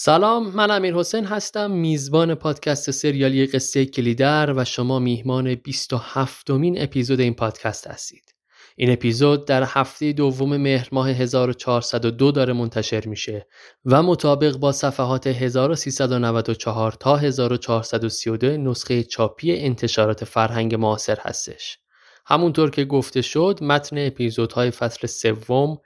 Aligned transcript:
سلام 0.00 0.50
من 0.50 0.70
امیر 0.70 0.94
حسین 0.94 1.24
هستم 1.24 1.70
میزبان 1.70 2.34
پادکست 2.34 2.90
سریالی 2.90 3.46
قصه 3.46 3.86
کلیدر 3.86 4.54
و 4.56 4.64
شما 4.64 4.98
میهمان 4.98 5.54
27 5.54 6.50
مین 6.50 6.82
اپیزود 6.82 7.20
این 7.20 7.34
پادکست 7.34 7.86
هستید. 7.86 8.34
این 8.76 8.92
اپیزود 8.92 9.46
در 9.46 9.62
هفته 9.66 10.12
دوم 10.12 10.56
مهر 10.56 10.88
ماه 10.92 11.10
1402 11.10 12.30
داره 12.30 12.52
منتشر 12.52 13.06
میشه 13.06 13.46
و 13.84 14.02
مطابق 14.02 14.56
با 14.56 14.72
صفحات 14.72 15.26
1394 15.26 16.92
تا 16.92 17.16
1432 17.16 18.56
نسخه 18.56 19.02
چاپی 19.02 19.56
انتشارات 19.56 20.24
فرهنگ 20.24 20.74
معاصر 20.74 21.18
هستش. 21.20 21.78
همونطور 22.26 22.70
که 22.70 22.84
گفته 22.84 23.22
شد 23.22 23.58
متن 23.62 24.06
اپیزودهای 24.06 24.70
فصل 24.70 25.06
سوم 25.06 25.78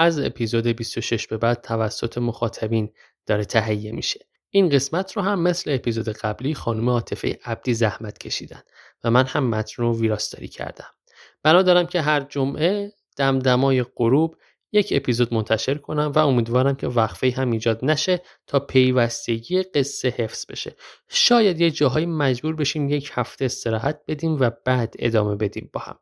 از 0.00 0.18
اپیزود 0.18 0.66
26 0.66 1.26
به 1.26 1.36
بعد 1.36 1.60
توسط 1.60 2.18
مخاطبین 2.18 2.92
داره 3.30 3.44
تهیه 3.44 3.92
میشه. 3.92 4.20
این 4.50 4.68
قسمت 4.68 5.12
رو 5.12 5.22
هم 5.22 5.40
مثل 5.40 5.74
اپیزود 5.74 6.08
قبلی 6.08 6.54
خانم 6.54 6.90
عاطفه 6.90 7.38
عبدی 7.44 7.74
زحمت 7.74 8.18
کشیدن 8.18 8.62
و 9.04 9.10
من 9.10 9.26
هم 9.26 9.50
متن 9.50 9.82
رو 9.82 9.98
ویراستاری 10.00 10.48
کردم. 10.48 10.90
بنا 11.42 11.62
دارم 11.62 11.86
که 11.86 12.00
هر 12.00 12.20
جمعه 12.20 12.92
دمدمای 13.16 13.82
غروب 13.82 14.36
یک 14.72 14.92
اپیزود 14.96 15.34
منتشر 15.34 15.74
کنم 15.74 16.12
و 16.14 16.18
امیدوارم 16.18 16.74
که 16.74 16.88
وقفه 16.88 17.30
هم 17.36 17.50
ایجاد 17.50 17.84
نشه 17.84 18.22
تا 18.46 18.60
پیوستگی 18.60 19.62
قصه 19.62 20.08
حفظ 20.08 20.46
بشه. 20.50 20.76
شاید 21.08 21.60
یه 21.60 21.70
جاهایی 21.70 22.06
مجبور 22.06 22.56
بشیم 22.56 22.88
یک 22.88 23.10
هفته 23.14 23.44
استراحت 23.44 24.00
بدیم 24.08 24.36
و 24.40 24.50
بعد 24.64 24.94
ادامه 24.98 25.36
بدیم 25.36 25.70
با 25.72 25.80
هم. 25.80 25.98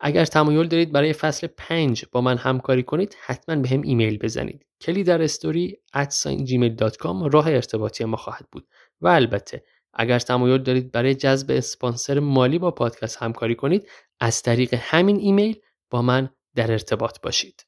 اگر 0.00 0.24
تمایل 0.24 0.68
دارید 0.68 0.92
برای 0.92 1.12
فصل 1.12 1.46
5 1.46 2.04
با 2.12 2.20
من 2.20 2.36
همکاری 2.36 2.82
کنید 2.82 3.16
حتما 3.20 3.56
به 3.56 3.68
هم 3.68 3.82
ایمیل 3.82 4.18
بزنید. 4.18 4.66
کلی 4.80 5.04
در 5.04 5.22
استوری 5.22 5.80
gmail.com 5.94 7.32
راه 7.32 7.48
ارتباطی 7.48 8.04
ما 8.04 8.16
خواهد 8.16 8.46
بود. 8.52 8.68
و 9.00 9.08
البته 9.08 9.64
اگر 9.94 10.18
تمایل 10.18 10.62
دارید 10.62 10.92
برای 10.92 11.14
جذب 11.14 11.50
اسپانسر 11.50 12.18
مالی 12.18 12.58
با 12.58 12.70
پادکست 12.70 13.16
همکاری 13.16 13.54
کنید 13.54 13.88
از 14.20 14.42
طریق 14.42 14.74
همین 14.74 15.16
ایمیل 15.16 15.56
با 15.90 16.02
من 16.02 16.30
در 16.54 16.72
ارتباط 16.72 17.20
باشید. 17.22 17.66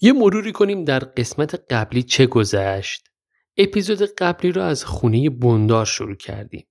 یه 0.00 0.12
مروری 0.12 0.52
کنیم 0.52 0.84
در 0.84 0.98
قسمت 0.98 1.72
قبلی 1.72 2.02
چه 2.02 2.26
گذشت. 2.26 3.08
اپیزود 3.56 4.02
قبلی 4.02 4.52
را 4.52 4.66
از 4.66 4.84
خونه 4.84 5.30
بندار 5.30 5.84
شروع 5.84 6.16
کردیم. 6.16 6.66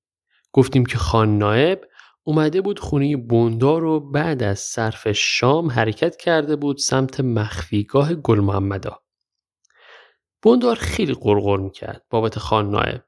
گفتیم 0.52 0.86
که 0.86 0.98
خان 0.98 1.38
نایب 1.38 1.86
اومده 2.24 2.62
بود 2.62 2.80
خونه 2.80 3.18
بوندار 3.18 3.82
رو 3.82 4.00
بعد 4.00 4.44
از 4.44 4.60
صرف 4.60 5.12
شام 5.12 5.72
حرکت 5.72 6.18
کرده 6.18 6.56
بود 6.56 6.78
سمت 6.78 7.20
مخفیگاه 7.20 8.14
گل 8.14 8.40
محمدا. 8.40 9.00
بوندار 10.42 10.76
خیلی 10.76 11.14
قرقر 11.14 11.58
می‌کرد 11.58 12.06
بابت 12.10 12.40
خان 12.40 12.72
نایب. 12.72 13.02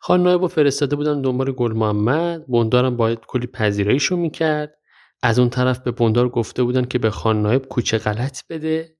خان 0.00 0.22
نایب 0.22 0.42
رو 0.42 0.48
فرستاده 0.48 0.96
بودن 0.96 1.22
دنبال 1.22 1.52
گل 1.52 1.72
محمد 1.72 2.46
بوندارم 2.46 2.96
باید 2.96 3.18
کلی 3.26 3.46
پذیراییشو 3.46 4.16
می‌کرد 4.16 4.78
از 5.22 5.38
اون 5.38 5.50
طرف 5.50 5.78
به 5.78 5.90
بوندار 5.90 6.28
گفته 6.28 6.62
بودن 6.62 6.84
که 6.84 6.98
به 6.98 7.10
خان 7.10 7.42
نایب 7.42 7.66
کوچه 7.66 7.98
غلط 7.98 8.40
بده 8.50 8.96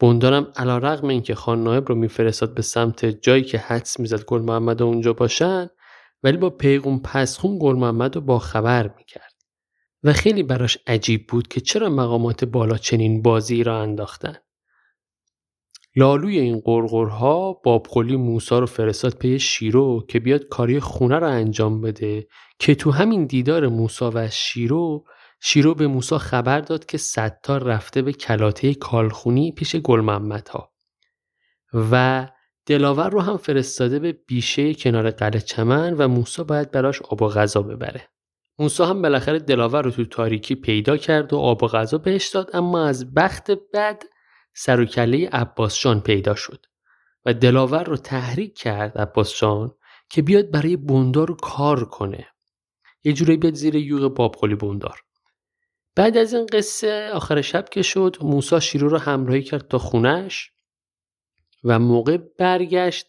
بوندارم 0.00 0.52
علا 0.56 0.78
رقم 0.78 1.08
این 1.08 1.22
که 1.22 1.34
خان 1.34 1.64
نایب 1.64 1.88
رو 1.88 1.94
میفرستاد 1.94 2.54
به 2.54 2.62
سمت 2.62 3.04
جایی 3.04 3.42
که 3.42 3.58
حدس 3.58 4.00
می‌زد 4.00 4.24
گل 4.24 4.40
محمد 4.40 4.82
اونجا 4.82 5.12
باشن 5.12 5.70
ولی 6.24 6.36
با 6.36 6.50
پیغون 6.50 6.98
پسخون 6.98 7.58
گل 7.60 7.76
محمد 7.76 8.14
رو 8.14 8.20
با 8.20 8.38
خبر 8.38 8.94
می‌کرد 8.96 9.34
و 10.02 10.12
خیلی 10.12 10.42
براش 10.42 10.78
عجیب 10.86 11.26
بود 11.26 11.48
که 11.48 11.60
چرا 11.60 11.88
مقامات 11.88 12.44
بالا 12.44 12.76
چنین 12.76 13.22
بازی 13.22 13.62
را 13.64 13.82
انداختن. 13.82 14.36
لالوی 15.96 16.38
این 16.38 16.60
قرقرها 16.60 17.52
بابقلی 17.52 18.16
موسا 18.16 18.58
رو 18.58 18.66
فرستاد 18.66 19.14
پی 19.14 19.38
شیرو 19.38 20.06
که 20.08 20.20
بیاد 20.20 20.48
کاری 20.48 20.80
خونه 20.80 21.18
رو 21.18 21.28
انجام 21.28 21.80
بده 21.80 22.26
که 22.58 22.74
تو 22.74 22.90
همین 22.90 23.26
دیدار 23.26 23.68
موسا 23.68 24.10
و 24.14 24.28
شیرو 24.30 25.04
شیرو 25.40 25.74
به 25.74 25.86
موسا 25.86 26.18
خبر 26.18 26.60
داد 26.60 26.86
که 26.86 26.98
ستار 26.98 27.62
رفته 27.62 28.02
به 28.02 28.12
کلاته 28.12 28.74
کالخونی 28.74 29.52
پیش 29.52 29.76
گل 29.76 30.08
ها 30.50 30.72
و 31.74 32.26
دلاور 32.66 33.10
رو 33.10 33.20
هم 33.20 33.36
فرستاده 33.36 33.98
به 33.98 34.12
بیشه 34.12 34.74
کنار 34.74 35.10
قلعه 35.10 35.40
چمن 35.40 35.94
و 35.94 36.08
موسا 36.08 36.44
باید 36.44 36.70
براش 36.70 37.02
آب 37.02 37.22
و 37.22 37.28
غذا 37.28 37.62
ببره. 37.62 38.08
موسا 38.58 38.86
هم 38.86 39.02
بالاخره 39.02 39.38
دلاور 39.38 39.82
رو 39.82 39.90
تو 39.90 40.04
تاریکی 40.04 40.54
پیدا 40.54 40.96
کرد 40.96 41.32
و 41.32 41.38
آب 41.38 41.62
و 41.62 41.66
غذا 41.66 41.98
بهش 41.98 42.28
داد 42.28 42.50
اما 42.56 42.86
از 42.86 43.14
بخت 43.14 43.50
بد 43.50 44.02
سر 44.54 44.80
و 44.80 44.84
کله 44.84 45.28
عباس 45.28 45.86
پیدا 45.86 46.34
شد 46.34 46.66
و 47.24 47.34
دلاور 47.34 47.84
رو 47.84 47.96
تحریک 47.96 48.58
کرد 48.58 48.98
عباس 48.98 49.38
جان 49.38 49.74
که 50.10 50.22
بیاد 50.22 50.50
برای 50.50 50.76
بوندار 50.76 51.36
کار 51.42 51.84
کنه. 51.84 52.26
یه 53.04 53.12
جوری 53.12 53.36
بیاد 53.36 53.54
زیر 53.54 53.74
یوغ 53.74 54.14
بابقلی 54.14 54.54
بوندار. 54.54 55.00
بعد 55.96 56.16
از 56.16 56.34
این 56.34 56.46
قصه 56.52 57.10
آخر 57.14 57.40
شب 57.40 57.68
که 57.68 57.82
شد 57.82 58.16
موسا 58.20 58.60
شیرو 58.60 58.88
رو 58.88 58.98
همراهی 58.98 59.42
کرد 59.42 59.68
تا 59.68 59.78
خونش 59.78 60.53
و 61.64 61.78
موقع 61.78 62.16
برگشت 62.16 63.06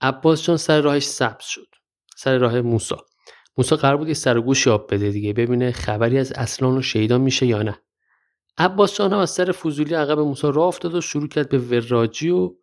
عباس 0.00 0.42
چون 0.42 0.56
سر 0.56 0.80
راهش 0.80 1.06
سبز 1.06 1.44
شد 1.44 1.68
سر 2.16 2.38
راه 2.38 2.60
موسا 2.60 3.06
موسا 3.58 3.76
قرار 3.76 3.96
بود 3.96 4.08
یه 4.08 4.14
سر 4.14 4.40
گوش 4.40 4.68
آب 4.68 4.94
بده 4.94 5.10
دیگه 5.10 5.32
ببینه 5.32 5.72
خبری 5.72 6.18
از 6.18 6.32
اصلان 6.32 6.76
و 6.76 6.82
شیدا 6.82 7.18
میشه 7.18 7.46
یا 7.46 7.62
نه. 7.62 7.78
عباس 8.58 8.98
جان 8.98 9.12
هم 9.12 9.18
از 9.18 9.30
سر 9.30 9.52
فضولی 9.52 9.94
عقب 9.94 10.18
موسا 10.18 10.50
راه 10.50 10.66
افتاد 10.66 10.94
و 10.94 11.00
شروع 11.00 11.28
کرد 11.28 11.48
به 11.48 11.58
وراجی 11.58 12.30
و 12.30 12.54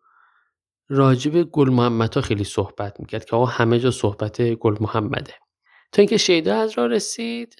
راجب 0.88 1.42
گل 1.42 1.70
محمد 1.70 2.14
ها 2.14 2.20
خیلی 2.20 2.44
صحبت 2.44 3.00
می‌کرد 3.00 3.24
که 3.24 3.36
آقا 3.36 3.44
همه 3.44 3.78
جا 3.78 3.90
صحبت 3.90 4.42
گل 4.42 4.76
محمده. 4.80 5.34
تا 5.92 6.02
اینکه 6.02 6.16
شیدا 6.16 6.56
از 6.56 6.78
راه 6.78 6.86
رسید 6.86 7.54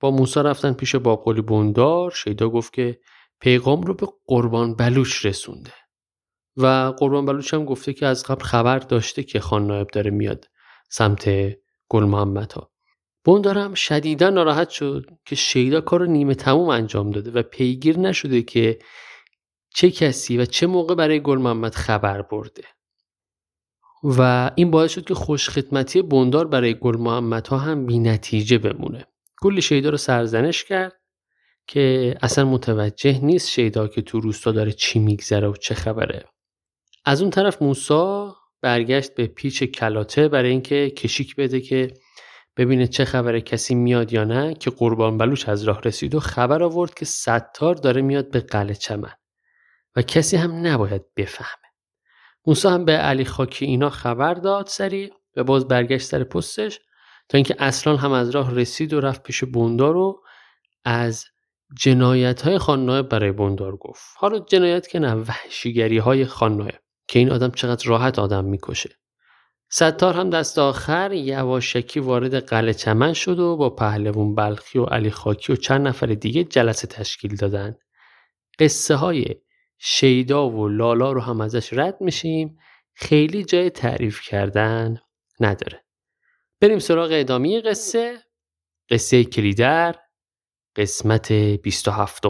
با 0.00 0.10
موسا 0.10 0.40
رفتن 0.40 0.72
پیش 0.72 0.96
بابقلی 0.96 1.40
بوندار 1.40 2.10
شیدا 2.10 2.48
گفت 2.48 2.72
که 2.72 3.00
پیغام 3.40 3.82
رو 3.82 3.94
به 3.94 4.06
قربان 4.26 4.74
بلوش 4.74 5.24
رسونده. 5.24 5.72
و 6.56 6.92
قربان 6.98 7.26
بلوچ 7.26 7.54
هم 7.54 7.64
گفته 7.64 7.92
که 7.92 8.06
از 8.06 8.24
قبل 8.24 8.44
خبر 8.44 8.78
داشته 8.78 9.22
که 9.22 9.40
خان 9.40 9.66
نایب 9.66 9.86
داره 9.86 10.10
میاد 10.10 10.48
سمت 10.88 11.30
گل 11.88 12.04
محمد 12.04 12.52
ها 12.52 12.70
بوندارم 13.24 13.74
شدیدا 13.74 14.30
ناراحت 14.30 14.70
شد 14.70 15.06
که 15.24 15.34
شیدا 15.36 15.80
کار 15.80 16.06
نیمه 16.06 16.34
تموم 16.34 16.68
انجام 16.68 17.10
داده 17.10 17.30
و 17.30 17.42
پیگیر 17.42 17.98
نشده 17.98 18.42
که 18.42 18.78
چه 19.74 19.90
کسی 19.90 20.38
و 20.38 20.44
چه 20.44 20.66
موقع 20.66 20.94
برای 20.94 21.20
گل 21.20 21.38
محمد 21.38 21.74
خبر 21.74 22.22
برده. 22.22 22.62
و 24.04 24.50
این 24.54 24.70
باعث 24.70 24.90
شد 24.92 25.04
که 25.04 25.14
خوشخدمتی 25.14 26.02
بوندار 26.02 26.46
برای 26.46 26.74
گل 26.74 26.96
محمد 26.96 27.46
ها 27.46 27.58
هم 27.58 27.86
بی 27.86 27.98
نتیجه 27.98 28.58
بمونه. 28.58 29.06
کل 29.42 29.60
شیدا 29.60 29.90
رو 29.90 29.96
سرزنش 29.96 30.64
کرد 30.64 31.00
که 31.66 32.14
اصلا 32.22 32.44
متوجه 32.44 33.18
نیست 33.24 33.48
شیدا 33.48 33.88
که 33.88 34.02
تو 34.02 34.20
روستا 34.20 34.52
داره 34.52 34.72
چی 34.72 34.98
میگذره 34.98 35.48
و 35.48 35.56
چه 35.56 35.74
خبره. 35.74 36.24
از 37.04 37.22
اون 37.22 37.30
طرف 37.30 37.62
موسا 37.62 38.36
برگشت 38.62 39.14
به 39.14 39.26
پیچ 39.26 39.62
کلاته 39.62 40.28
برای 40.28 40.50
اینکه 40.50 40.90
کشیک 40.90 41.36
بده 41.36 41.60
که 41.60 41.94
ببینه 42.56 42.86
چه 42.86 43.04
خبره 43.04 43.40
کسی 43.40 43.74
میاد 43.74 44.12
یا 44.12 44.24
نه 44.24 44.54
که 44.54 44.70
قربان 44.70 45.18
بلوچ 45.18 45.48
از 45.48 45.64
راه 45.64 45.80
رسید 45.84 46.14
و 46.14 46.20
خبر 46.20 46.62
آورد 46.62 46.94
که 46.94 47.04
ستار 47.04 47.74
داره 47.74 48.02
میاد 48.02 48.30
به 48.30 48.40
قلعه 48.40 48.74
چمن 48.74 49.12
و 49.96 50.02
کسی 50.02 50.36
هم 50.36 50.66
نباید 50.66 51.02
بفهمه. 51.16 51.70
موسا 52.46 52.70
هم 52.70 52.84
به 52.84 52.92
علی 52.92 53.24
خاکی 53.24 53.64
اینا 53.64 53.90
خبر 53.90 54.34
داد 54.34 54.66
سریع 54.66 55.12
و 55.36 55.44
باز 55.44 55.68
برگشت 55.68 56.06
سر 56.06 56.24
پستش 56.24 56.80
تا 57.28 57.38
اینکه 57.38 57.56
اصلا 57.58 57.96
هم 57.96 58.12
از 58.12 58.30
راه 58.30 58.54
رسید 58.54 58.92
و 58.92 59.00
رفت 59.00 59.22
پیش 59.22 59.44
بوندار 59.44 59.94
رو 59.94 60.22
از 60.84 61.24
جنایت 61.76 62.42
های 62.42 63.02
برای 63.02 63.32
بوندار 63.32 63.76
گفت. 63.76 64.04
حالا 64.16 64.38
جنایت 64.38 64.88
که 64.88 64.98
نه 64.98 65.14
وحشیگری 65.14 65.98
های 65.98 66.24
خان 66.24 66.70
که 67.10 67.18
این 67.18 67.32
آدم 67.32 67.50
چقدر 67.50 67.88
راحت 67.88 68.18
آدم 68.18 68.44
می‌کشه. 68.44 68.90
ستار 69.70 70.14
هم 70.14 70.30
دست 70.30 70.58
آخر 70.58 71.12
یواشکی 71.12 72.00
وارد 72.00 72.34
قلعه 72.34 72.74
چمن 72.74 73.12
شد 73.12 73.38
و 73.38 73.56
با 73.56 73.70
پهلوون 73.70 74.34
بلخی 74.34 74.78
و 74.78 74.84
علی 74.84 75.10
خاکی 75.10 75.52
و 75.52 75.56
چند 75.56 75.88
نفر 75.88 76.06
دیگه 76.06 76.44
جلسه 76.44 76.86
تشکیل 76.86 77.36
دادن. 77.36 77.76
قصه 78.58 78.94
های 78.94 79.24
شیدا 79.78 80.50
و 80.50 80.68
لالا 80.68 81.12
رو 81.12 81.20
هم 81.20 81.40
ازش 81.40 81.72
رد 81.72 82.00
میشیم. 82.00 82.58
خیلی 82.94 83.44
جای 83.44 83.70
تعریف 83.70 84.20
کردن 84.22 84.98
نداره. 85.40 85.84
بریم 86.60 86.78
سراغ 86.78 87.10
ادامه 87.12 87.60
قصه. 87.60 88.18
قصه 88.90 89.24
کلیدر 89.24 89.94
قسمت 90.76 91.32
27 91.32 92.26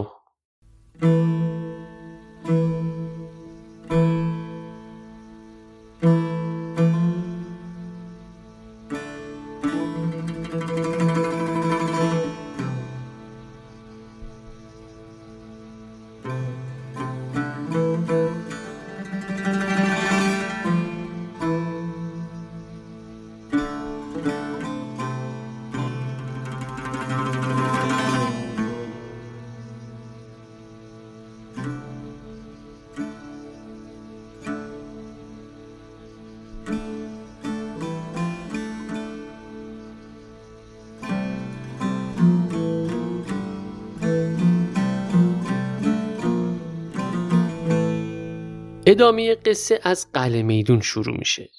ادامه 49.01 49.35
قصه 49.35 49.79
از 49.83 50.11
قلعه 50.13 50.43
میدون 50.43 50.81
شروع 50.81 51.17
میشه. 51.17 51.49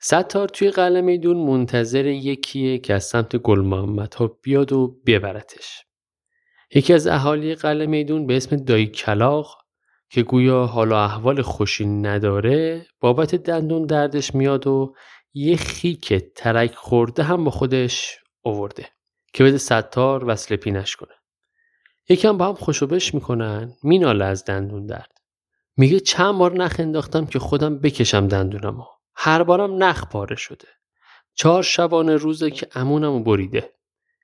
ستار 0.00 0.48
توی 0.48 0.70
قلعه 0.70 1.02
میدون 1.02 1.36
منتظر 1.36 2.06
یکیه 2.06 2.78
که 2.78 2.94
از 2.94 3.04
سمت 3.04 3.36
گل 3.36 3.60
محمد 3.60 4.14
ها 4.14 4.26
بیاد 4.42 4.72
و 4.72 4.96
ببرتش. 5.06 5.84
یکی 6.74 6.92
از 6.92 7.06
اهالی 7.06 7.54
قلعه 7.54 7.86
میدون 7.86 8.26
به 8.26 8.36
اسم 8.36 8.56
دایی 8.56 8.86
کلاق 8.86 9.58
که 10.10 10.22
گویا 10.22 10.66
حالا 10.66 11.04
احوال 11.04 11.42
خوشی 11.42 11.86
نداره 11.86 12.86
بابت 13.00 13.34
دندون 13.34 13.86
دردش 13.86 14.34
میاد 14.34 14.66
و 14.66 14.94
یه 15.34 15.56
خیک 15.56 16.14
ترک 16.14 16.74
خورده 16.74 17.22
هم 17.22 17.44
با 17.44 17.50
خودش 17.50 18.18
آورده 18.44 18.86
که 19.32 19.44
بده 19.44 19.58
ستار 19.58 20.24
وصل 20.24 20.56
پینش 20.56 20.96
کنه 20.96 21.14
یکم 22.08 22.38
با 22.38 22.48
هم 22.48 22.54
خوشوبش 22.54 23.14
می‌کنن 23.14 23.72
میناله 23.82 24.24
از 24.24 24.44
دندون 24.44 24.86
درد. 24.86 25.19
میگه 25.80 26.00
چند 26.00 26.38
بار 26.38 26.52
نخ 26.52 26.76
انداختم 26.78 27.26
که 27.26 27.38
خودم 27.38 27.78
بکشم 27.78 28.28
دندونمو 28.28 28.84
هر 29.14 29.42
بارم 29.42 29.84
نخ 29.84 30.06
پاره 30.06 30.36
شده. 30.36 30.68
چهار 31.34 31.62
شبانه 31.62 32.16
روزه 32.16 32.50
که 32.50 32.68
امونمو 32.74 33.22
بریده. 33.22 33.72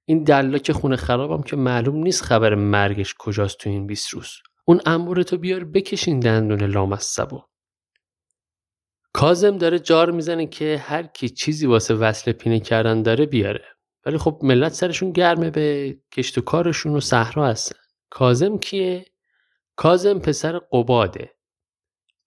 این 0.04 0.24
دلاک 0.24 0.72
خونه 0.72 0.96
خرابم 0.96 1.42
که 1.42 1.56
معلوم 1.56 1.96
نیست 1.96 2.22
خبر 2.22 2.54
مرگش 2.54 3.14
کجاست 3.18 3.58
تو 3.58 3.70
این 3.70 3.86
20 3.86 4.08
روز. 4.08 4.28
اون 4.64 4.80
انبورتو 4.86 5.38
بیار 5.38 5.64
بکشین 5.64 6.20
دندون 6.20 6.62
لامصبو 6.62 7.42
کازم 9.12 9.58
داره 9.58 9.78
جار 9.78 10.10
می‌زنه 10.10 10.46
که 10.46 10.82
هر 10.84 11.02
کی 11.02 11.28
چیزی 11.28 11.66
واسه 11.66 11.94
وصل 11.94 12.32
پینه 12.32 12.60
کردن 12.60 13.02
داره 13.02 13.26
بیاره. 13.26 13.64
ولی 14.06 14.18
خب 14.18 14.40
ملت 14.42 14.72
سرشون 14.72 15.12
گرمه 15.12 15.50
به 15.50 15.98
کشت 16.12 16.38
و 16.38 16.40
کارشون 16.40 16.96
و 16.96 17.00
صحرا 17.00 17.46
هستن. 17.46 17.78
کازم 18.10 18.58
کیه؟ 18.58 19.04
کازم 19.76 20.18
پسر 20.18 20.58
قباده. 20.72 21.35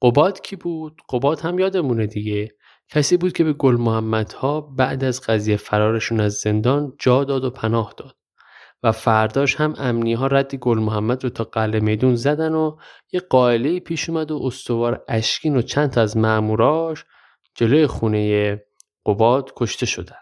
قباد 0.01 0.41
کی 0.41 0.55
بود؟ 0.55 1.01
قباد 1.09 1.39
هم 1.39 1.59
یادمونه 1.59 2.07
دیگه. 2.07 2.55
کسی 2.89 3.17
بود 3.17 3.33
که 3.33 3.43
به 3.43 3.53
گل 3.53 3.75
محمد 3.75 4.33
ها 4.33 4.61
بعد 4.61 5.03
از 5.03 5.21
قضیه 5.21 5.57
فرارشون 5.57 6.19
از 6.19 6.33
زندان 6.33 6.93
جا 6.99 7.23
داد 7.23 7.43
و 7.43 7.49
پناه 7.49 7.93
داد. 7.97 8.15
و 8.83 8.91
فرداش 8.91 9.55
هم 9.55 9.73
امنی 9.77 10.13
ها 10.13 10.27
رد 10.27 10.55
گل 10.55 10.79
محمد 10.79 11.23
رو 11.23 11.29
تا 11.29 11.43
قلعه 11.43 11.79
میدون 11.79 12.15
زدن 12.15 12.53
و 12.53 12.77
یه 13.11 13.19
قائله 13.19 13.79
پیش 13.79 14.09
اومد 14.09 14.31
و 14.31 14.41
استوار 14.43 15.05
اشکین 15.07 15.55
و 15.57 15.61
چند 15.61 15.99
از 15.99 16.17
معموراش 16.17 17.05
جلوی 17.55 17.87
خونه 17.87 18.63
قباد 19.05 19.53
کشته 19.55 19.85
شدن. 19.85 20.15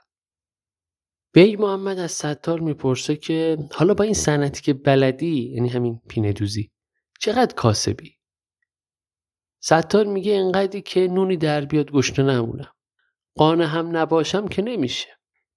بیگ 1.33 1.61
محمد 1.61 1.99
از 1.99 2.11
ستار 2.11 2.59
می‌پرسه 2.59 3.15
که 3.15 3.57
حالا 3.73 3.93
با 3.93 4.03
این 4.03 4.13
صنعتی 4.13 4.61
که 4.61 4.73
بلدی 4.73 5.53
یعنی 5.53 5.69
همین 5.69 6.01
پینه 6.09 6.33
دوزی 6.33 6.71
چقدر 7.19 7.55
کاسبی؟ 7.55 8.16
ستار 9.69 10.05
میگه 10.05 10.35
انقدری 10.35 10.81
که 10.81 11.07
نونی 11.07 11.37
در 11.37 11.65
بیاد 11.65 11.91
گشنه 11.91 12.23
نمونم. 12.23 12.71
قانع 13.35 13.67
هم 13.67 13.97
نباشم 13.97 14.47
که 14.47 14.61
نمیشه. 14.61 15.07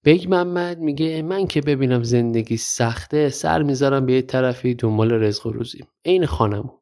بیگ 0.02 0.28
محمد 0.28 0.78
میگه 0.78 1.22
من 1.22 1.46
که 1.46 1.60
ببینم 1.60 2.02
زندگی 2.02 2.56
سخته 2.56 3.28
سر 3.28 3.62
می‌ذارم 3.62 4.06
به 4.06 4.12
یه 4.12 4.22
طرفی 4.22 4.74
دنبال 4.74 5.12
رزق 5.12 5.46
و 5.46 5.52
روزیم. 5.52 5.86
عین 6.04 6.26
خانمون. 6.26 6.78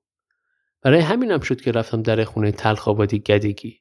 برای 0.83 1.01
همینم 1.01 1.41
شد 1.41 1.61
که 1.61 1.73
رفتم 1.73 2.03
در 2.03 2.25
خونه 2.25 2.53
تلخابادی 2.53 3.19
گدگی. 3.19 3.81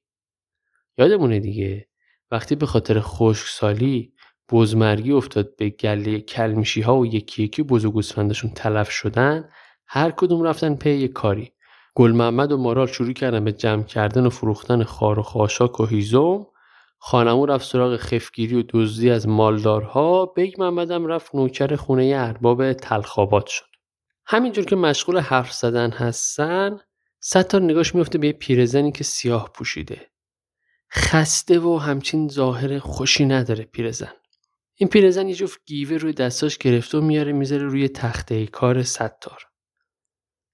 یادمونه 0.98 1.40
دیگه 1.40 1.88
وقتی 2.32 2.56
به 2.56 2.66
خاطر 2.66 3.00
خشکسالی 3.00 4.14
بزمرگی 4.52 5.12
افتاد 5.12 5.56
به 5.56 5.70
گله 5.70 6.20
کلمیشی 6.20 6.82
ها 6.82 6.98
و 6.98 7.06
یکی 7.06 7.44
یکی 7.44 7.64
بز 7.64 8.14
تلف 8.56 8.90
شدن 8.90 9.50
هر 9.88 10.12
کدوم 10.12 10.44
رفتن 10.44 10.76
پی 10.76 10.92
یه 10.98 11.08
کاری. 11.08 11.54
گل 11.98 12.12
محمد 12.12 12.52
و 12.52 12.58
مارال 12.58 12.88
شروع 12.88 13.14
کردن 13.14 13.44
به 13.44 13.52
جمع 13.52 13.84
کردن 13.84 14.26
و 14.26 14.30
فروختن 14.30 14.84
خار 14.84 15.20
و 15.20 15.22
خاشاک 15.22 15.80
و 15.80 15.86
هیزم. 15.86 16.46
خانمو 16.98 17.46
رفت 17.46 17.70
سراغ 17.70 17.98
خفگیری 17.98 18.56
و 18.56 18.64
دزدی 18.70 19.10
از 19.10 19.28
مالدارها. 19.28 20.26
بیگ 20.26 20.62
محمدم 20.62 21.08
رفت 21.08 21.36
نوکر 21.36 21.76
خونه 21.76 22.14
ارباب 22.16 22.74
تلخاباد 22.74 23.48
شد. 23.48 23.66
همینجور 24.26 24.66
که 24.66 24.76
مشغول 24.76 25.20
حرف 25.20 25.54
زدن 25.54 25.92
هستن 25.92 26.80
ستار 27.20 27.62
نگاش 27.62 27.96
میفته 27.96 28.18
به 28.18 28.28
یه 28.28 28.34
پیرزنی 28.34 28.92
که 28.92 29.04
سیاه 29.04 29.50
پوشیده. 29.54 30.02
خسته 30.92 31.60
و 31.60 31.78
همچین 31.78 32.28
ظاهر 32.28 32.80
خوشی 32.80 33.26
نداره 33.26 33.64
پیرزن. 33.64 34.14
این 34.76 34.90
پیرزن 34.90 35.28
یه 35.28 35.36
جفت 35.36 35.60
گیوه 35.66 35.98
روی 35.98 36.14
دستاش 36.14 36.58
گرفته 36.58 36.98
و 36.98 37.02
میاره 37.02 37.32
می‌ذاره 37.32 37.64
روی 37.64 37.88
تخته 37.88 38.46
کار 38.46 38.84
ستار. 38.84 39.44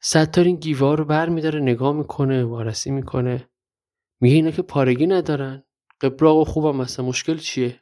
ستار 0.05 0.45
این 0.45 0.55
گیوه 0.55 0.95
رو 0.95 1.05
بر 1.05 1.29
میداره 1.29 1.59
نگاه 1.59 1.93
می‌کنه 1.93 2.43
وارسی 2.43 2.91
می‌کنه. 2.91 3.49
میگه 4.21 4.35
اینا 4.35 4.51
که 4.51 4.61
پارگی 4.61 5.07
ندارن. 5.07 5.63
قبراق 6.01 6.37
و 6.37 6.43
خوبم 6.43 6.87
مشکل 6.99 7.37
چیه؟ 7.37 7.79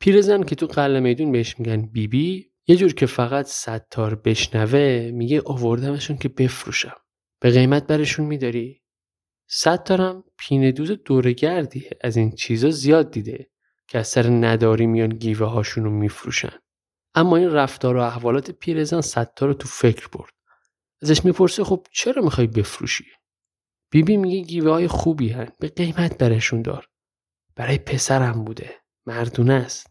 پیرزن 0.00 0.42
که 0.42 0.54
تو 0.54 0.66
قلعه 0.66 1.00
میدون 1.00 1.32
بهش 1.32 1.58
میگن 1.58 1.82
بیبی 1.82 2.06
بی، 2.06 2.50
یه 2.66 2.76
جور 2.76 2.94
که 2.94 3.06
فقط 3.06 3.46
ستار 3.46 4.14
بشنوه 4.14 5.10
میگه 5.14 5.42
آوردمشون 5.46 6.16
که 6.16 6.28
بفروشم. 6.28 6.96
به 7.40 7.50
قیمت 7.50 7.86
برشون 7.86 8.26
میداری. 8.26 8.82
ستارم 9.48 10.24
پینه 10.38 10.72
دوز 10.72 10.90
دورگردیه 10.90 11.90
از 12.00 12.16
این 12.16 12.30
چیزا 12.30 12.70
زیاد 12.70 13.10
دیده 13.10 13.50
که 13.88 13.98
از 13.98 14.08
سر 14.08 14.28
نداری 14.28 14.86
میان 14.86 15.08
گیوه 15.08 15.46
هاشون 15.46 15.84
رو 15.84 15.90
میفروشن. 15.90 16.58
اما 17.14 17.36
این 17.36 17.50
رفتار 17.50 17.96
و 17.96 18.00
احوالات 18.00 18.50
پیرزن 18.50 19.00
ستار 19.00 19.48
رو 19.48 19.54
تو 19.54 19.68
فکر 19.68 20.08
برد. 20.12 20.32
ازش 21.04 21.24
می‌پرسه 21.24 21.64
خب 21.64 21.86
چرا 21.92 22.22
می‌خوای 22.22 22.46
بفروشی؟ 22.46 23.04
بیبی 23.90 24.16
میگه 24.16 24.40
گیوه 24.40 24.70
های 24.70 24.88
خوبی 24.88 25.28
هن 25.28 25.48
به 25.60 25.68
قیمت 25.68 26.18
برشون 26.18 26.62
دار. 26.62 26.88
برای 27.56 27.78
پسرم 27.78 28.44
بوده 28.44 28.70
مردونه 29.06 29.52
است. 29.52 29.86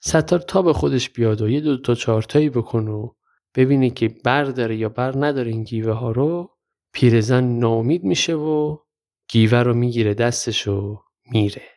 ستار 0.00 0.38
تا 0.38 0.62
به 0.62 0.72
خودش 0.72 1.10
بیاد 1.10 1.42
و 1.42 1.48
یه 1.48 1.60
دو 1.60 1.76
تا 1.76 1.94
چارتایی 1.94 2.50
بکن 2.50 2.88
و 2.88 3.14
ببینه 3.54 3.90
که 3.90 4.08
بر 4.24 4.44
داره 4.44 4.76
یا 4.76 4.88
بر 4.88 5.26
نداره 5.26 5.50
این 5.50 5.64
گیوه 5.64 5.92
ها 5.92 6.10
رو. 6.10 6.56
پیرزن 6.92 7.44
ناامید 7.44 8.04
میشه 8.04 8.34
و 8.34 8.78
گیوه 9.30 9.58
رو 9.58 9.74
می‌گیره 9.74 10.14
دستش 10.14 10.68
و 10.68 11.02
میره. 11.30 11.71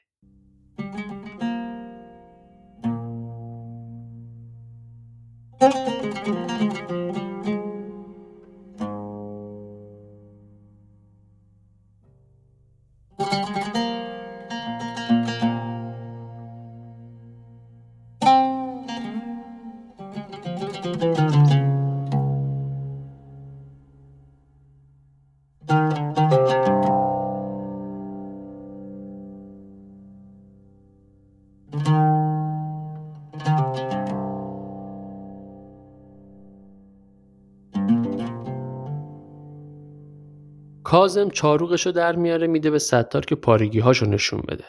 کازم 41.06 41.30
چاروغشو 41.30 41.92
در 41.92 42.16
میاره 42.16 42.48
میده 42.48 42.72
به 42.72 42.80
ستار 42.80 43.26
که 43.26 43.36
پارگی 43.36 43.80
هاشو 43.80 44.06
نشون 44.06 44.42
بده. 44.42 44.66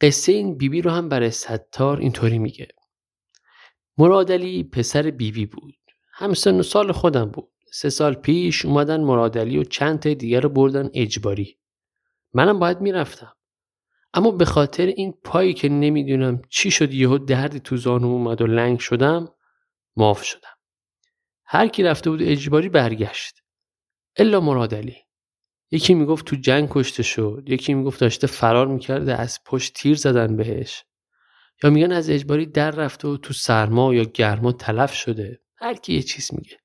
قصه 0.00 0.32
این 0.32 0.56
بیبی 0.56 0.82
رو 0.82 0.90
هم 0.90 1.08
برای 1.08 1.30
ستار 1.30 1.98
اینطوری 1.98 2.38
میگه. 2.38 2.68
مرادلی 3.98 4.64
پسر 4.64 5.02
بیبی 5.02 5.46
بود. 5.46 5.74
هم 6.12 6.34
سن 6.34 6.60
و 6.60 6.62
سال 6.62 6.92
خودم 6.92 7.24
بود. 7.30 7.52
سه 7.72 7.90
سال 7.90 8.14
پیش 8.14 8.64
اومدن 8.64 9.00
مرادلی 9.00 9.58
و 9.58 9.64
چند 9.64 9.98
تا 9.98 10.14
دیگر 10.14 10.40
رو 10.40 10.48
بردن 10.48 10.90
اجباری. 10.94 11.58
منم 12.32 12.58
باید 12.58 12.80
می‌رفتم. 12.80 13.32
اما 14.14 14.30
به 14.30 14.44
خاطر 14.44 14.86
این 14.86 15.12
پایی 15.24 15.54
که 15.54 15.68
نمی‌دونم 15.68 16.42
چی 16.50 16.70
شد 16.70 16.94
یهو 16.94 17.18
دردی 17.18 17.60
تو 17.60 17.76
زانو 17.76 18.06
اومد 18.06 18.42
و 18.42 18.46
لنگ 18.46 18.78
شدم 18.78 19.34
معاف 19.96 20.22
شدم. 20.22 20.54
هر 21.44 21.68
کی 21.68 21.82
رفته 21.82 22.10
بود 22.10 22.22
اجباری 22.22 22.68
برگشت. 22.68 23.40
الا 24.16 24.40
مرادلی. 24.40 24.96
یکی 25.74 25.94
می‌گفت 25.94 26.26
تو 26.26 26.36
جنگ 26.36 26.68
کشته 26.70 27.02
شد 27.02 27.42
یکی 27.46 27.74
می‌گفت 27.74 28.00
داشته 28.00 28.26
فرار 28.26 28.66
می‌کرده 28.66 29.14
از 29.14 29.38
پشت 29.46 29.74
تیر 29.74 29.96
زدن 29.96 30.36
بهش. 30.36 30.84
یا 31.62 31.70
میگن 31.70 31.92
از 31.92 32.10
اجباری 32.10 32.46
در 32.46 32.70
رفته 32.70 33.08
و 33.08 33.16
تو 33.16 33.32
سرما 33.32 33.94
یا 33.94 34.04
گرما 34.04 34.52
تلف 34.52 34.92
شده. 34.92 35.40
هر 35.56 35.74
کی 35.74 35.94
یه 35.94 36.02
چیز 36.02 36.30
میگه. 36.32 36.56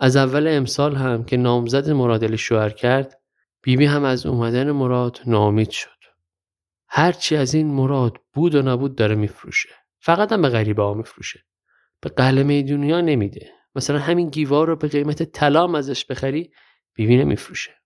از 0.00 0.16
اول 0.16 0.48
امسال 0.48 0.96
هم 0.96 1.24
که 1.24 1.36
نامزد 1.36 1.90
مرادل 1.90 2.36
شوهر 2.36 2.70
کرد 2.70 3.20
بیبی 3.62 3.84
هم 3.84 4.04
از 4.04 4.26
اومدن 4.26 4.70
مراد 4.70 5.20
نامید 5.26 5.70
شد. 5.70 5.88
هرچی 6.88 7.36
از 7.36 7.54
این 7.54 7.66
مراد 7.74 8.18
بود 8.32 8.54
و 8.54 8.62
نبود 8.62 8.96
داره 8.96 9.14
میفروشه. 9.14 9.68
فقط 10.00 10.32
هم 10.32 10.42
به 10.42 10.48
غریبه 10.48 10.82
ها 10.82 10.94
میفروشه. 10.94 11.44
به 12.00 12.08
قلمه 12.08 12.62
دنیا 12.62 13.00
نمیده. 13.00 13.50
مثلا 13.74 13.98
همین 13.98 14.30
گیوار 14.30 14.66
رو 14.66 14.76
به 14.76 14.88
قیمت 14.88 15.22
طلا 15.22 15.78
ازش 15.78 16.04
بخری 16.04 16.50
بیبی 16.94 17.16
نمیفروشه. 17.16 17.81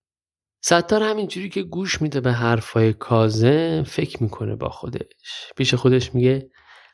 ستار 0.68 1.02
همینجوری 1.02 1.49
که 1.49 1.62
گوش 1.62 2.02
میده 2.02 2.20
به 2.20 2.32
حرفای 2.32 2.92
کازم 2.92 3.82
فکر 3.82 4.23
می‌کنه 4.23 4.56
با 4.56 4.68
خودش. 4.68 5.52
پیش 5.56 5.75
خودش 5.75 6.14
میگه 6.14 6.50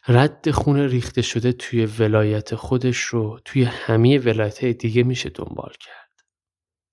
رد 0.08 0.50
خون 0.50 0.80
ریخته 0.80 1.22
شده 1.22 1.52
توی 1.52 1.86
ولایت 1.86 2.54
خودش 2.54 3.00
رو 3.00 3.40
توی 3.44 3.62
همه 3.62 4.18
ولایت 4.18 4.64
دیگه 4.64 5.02
میشه 5.02 5.30
دنبال 5.30 5.72
کرد. 5.80 6.10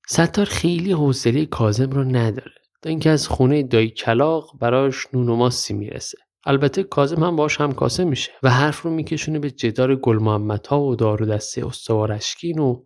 ستار 0.08 0.46
خیلی 0.46 0.92
حوصله 0.92 1.46
کازم 1.46 1.90
رو 1.90 2.04
نداره. 2.04 2.56
تا 2.82 2.90
اینکه 2.90 3.10
از 3.10 3.28
خونه 3.28 3.64
دایی 3.64 3.90
کلاق 3.90 4.60
براش 4.62 5.08
نون 5.14 5.30
و 5.30 5.36
ماسی 5.36 5.74
می‌رسه. 5.74 6.18
البته 6.46 6.84
کاظم 6.84 7.24
هم 7.24 7.36
باش 7.36 7.62
هم 7.62 7.72
کاسه 7.72 8.04
میشه 8.04 8.32
و 8.44 8.50
حرف 8.50 8.82
رو 8.82 8.92
میکشونه 8.92 9.40
به 9.40 9.52
جدال 9.52 9.96
گل 9.96 10.18
محمد 10.18 10.68
ها 10.68 10.82
و 10.82 10.96
دار 10.96 11.24
و 11.24 11.26
دسته 11.26 11.68
استوار 11.68 12.04
اشکین 12.04 12.60
و 12.60 12.84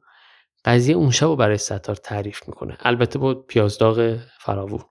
قضیه 0.66 0.96
اون 0.96 1.12
شب 1.12 1.26
رو 1.26 1.36
برای 1.36 1.58
ستار 1.58 1.96
تعریف 1.96 2.48
می‌کنه. 2.48 2.78
البته 2.80 3.20
با 3.20 3.34
پیازداغ 3.34 4.20
فراوون. 4.40 4.84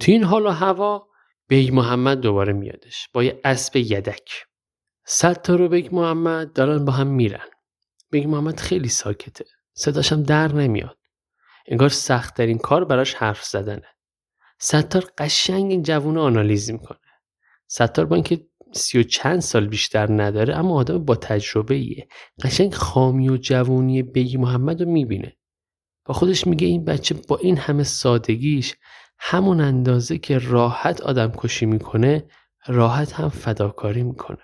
تو 0.00 0.12
این 0.12 0.24
حال 0.24 0.46
و 0.46 0.50
هوا 0.50 1.08
بیگ 1.48 1.74
محمد 1.74 2.20
دوباره 2.20 2.52
میادش. 2.52 3.08
با 3.12 3.24
یه 3.24 3.40
اسب 3.44 3.76
یدک. 3.76 4.44
ستار 5.06 5.60
و 5.60 5.68
بیگ 5.68 5.94
محمد 5.94 6.52
دارن 6.52 6.84
با 6.84 6.92
هم 6.92 7.06
میرن. 7.06 7.46
بیگ 8.10 8.26
محمد 8.26 8.60
خیلی 8.60 8.88
ساکته. 8.88 9.44
صداشم 9.72 10.22
در 10.22 10.52
نمیاد. 10.52 10.98
انگار 11.66 11.88
سختترین 11.88 12.58
کار 12.58 12.84
براش 12.84 13.14
حرف 13.14 13.44
زدنه. 13.44 13.88
ستار 14.58 15.04
قشنگ 15.18 15.70
این 15.70 15.82
جوون 15.82 16.18
آنالیز 16.18 16.70
می‌کنه. 16.70 16.98
ستار 17.66 18.06
با 18.06 18.14
اینکه 18.14 18.47
سی 18.72 18.98
و 18.98 19.02
چند 19.02 19.40
سال 19.40 19.66
بیشتر 19.66 20.22
نداره 20.22 20.56
اما 20.56 20.74
آدم 20.74 21.04
با 21.04 21.14
تجربه 21.14 21.74
ایه 21.74 22.08
قشنگ 22.42 22.74
خامی 22.74 23.28
و 23.28 23.36
جوونی 23.36 24.02
بیگ 24.02 24.36
محمد 24.36 24.82
رو 24.82 24.90
می‌بینه. 24.90 25.36
با 26.04 26.14
خودش 26.14 26.46
میگه 26.46 26.66
این 26.66 26.84
بچه 26.84 27.14
با 27.28 27.36
این 27.36 27.56
همه 27.56 27.82
سادگیش 27.82 28.74
همون 29.18 29.60
اندازه 29.60 30.18
که 30.18 30.38
راحت 30.38 31.00
آدم 31.00 31.32
کشی 31.36 31.66
می‌کنه 31.66 32.24
راحت 32.66 33.12
هم 33.12 33.28
فداکاری 33.28 34.02
می‌کنه. 34.02 34.38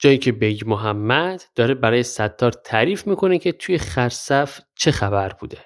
جایی 0.00 0.18
که 0.18 0.32
بیگ 0.32 0.68
محمد 0.68 1.42
داره 1.54 1.74
برای 1.74 2.02
ستار 2.02 2.52
تعریف 2.52 3.06
می‌کنه 3.06 3.38
که 3.38 3.52
توی 3.52 3.78
خرصف 3.78 4.60
چه 4.76 4.90
خبر 4.90 5.28
بوده. 5.28 5.58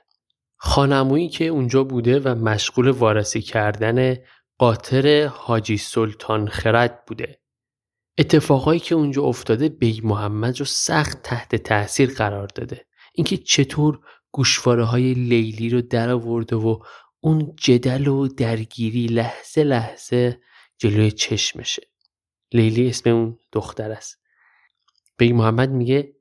خانمویی 0.57 1.29
که 1.29 1.45
اونجا 1.45 1.85
بوده 1.85 2.21
و 2.21 2.35
مشغول 2.35 2.89
وارسی 2.89 3.43
کردن 3.43 4.17
قاطر 4.59 5.27
حاجی 5.27 5.77
سلطان 5.77 6.49
خرد 6.49 7.05
بوده. 7.07 7.41
اتفاقایی 8.19 8.81
که 8.81 8.95
اونجا 8.95 9.23
افتاده 9.23 9.69
بیگ 9.69 10.07
محمد 10.07 10.59
رو 10.59 10.65
سخت 10.65 11.23
تحت 11.23 11.57
تاثیر 11.57 12.15
قرار 12.15 12.47
داده 12.47 12.87
اینکه 13.15 13.37
چطور 13.37 14.01
گوشواره 14.33 14.85
های 14.85 15.15
لیلی 15.15 15.69
رو 15.69 15.81
در 15.83 16.11
آورده 16.11 16.57
و 16.57 16.79
اون 17.21 17.55
جدل 17.57 18.09
و 18.09 18.29
درگیری 18.29 19.07
لحظه 19.07 19.65
لحظه 19.65 20.41
جلوی 20.79 21.11
چشمشه 21.11 21.83
لیلی 22.53 22.89
اسم 22.89 23.11
اون 23.11 23.39
دختر 23.53 23.91
است 23.91 24.19
بیگ 25.17 25.35
محمد 25.35 25.71
میگه 25.71 26.19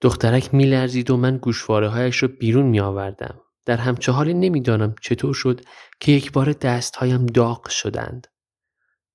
دخترک 0.00 0.54
میلرزید 0.54 1.10
و 1.10 1.16
من 1.16 1.36
گوشواره 1.36 1.88
هایش 1.88 2.16
رو 2.16 2.28
بیرون 2.28 2.66
می 2.66 2.80
آوردم. 2.80 3.40
در 3.64 3.76
همچه 3.76 4.12
حالی 4.12 4.34
نمی‌دانم 4.34 4.94
چطور 5.00 5.34
شد 5.34 5.60
که 6.00 6.12
یک 6.12 6.32
بار 6.32 6.52
دستهایم 6.52 7.26
داغ 7.26 7.68
شدند. 7.68 8.26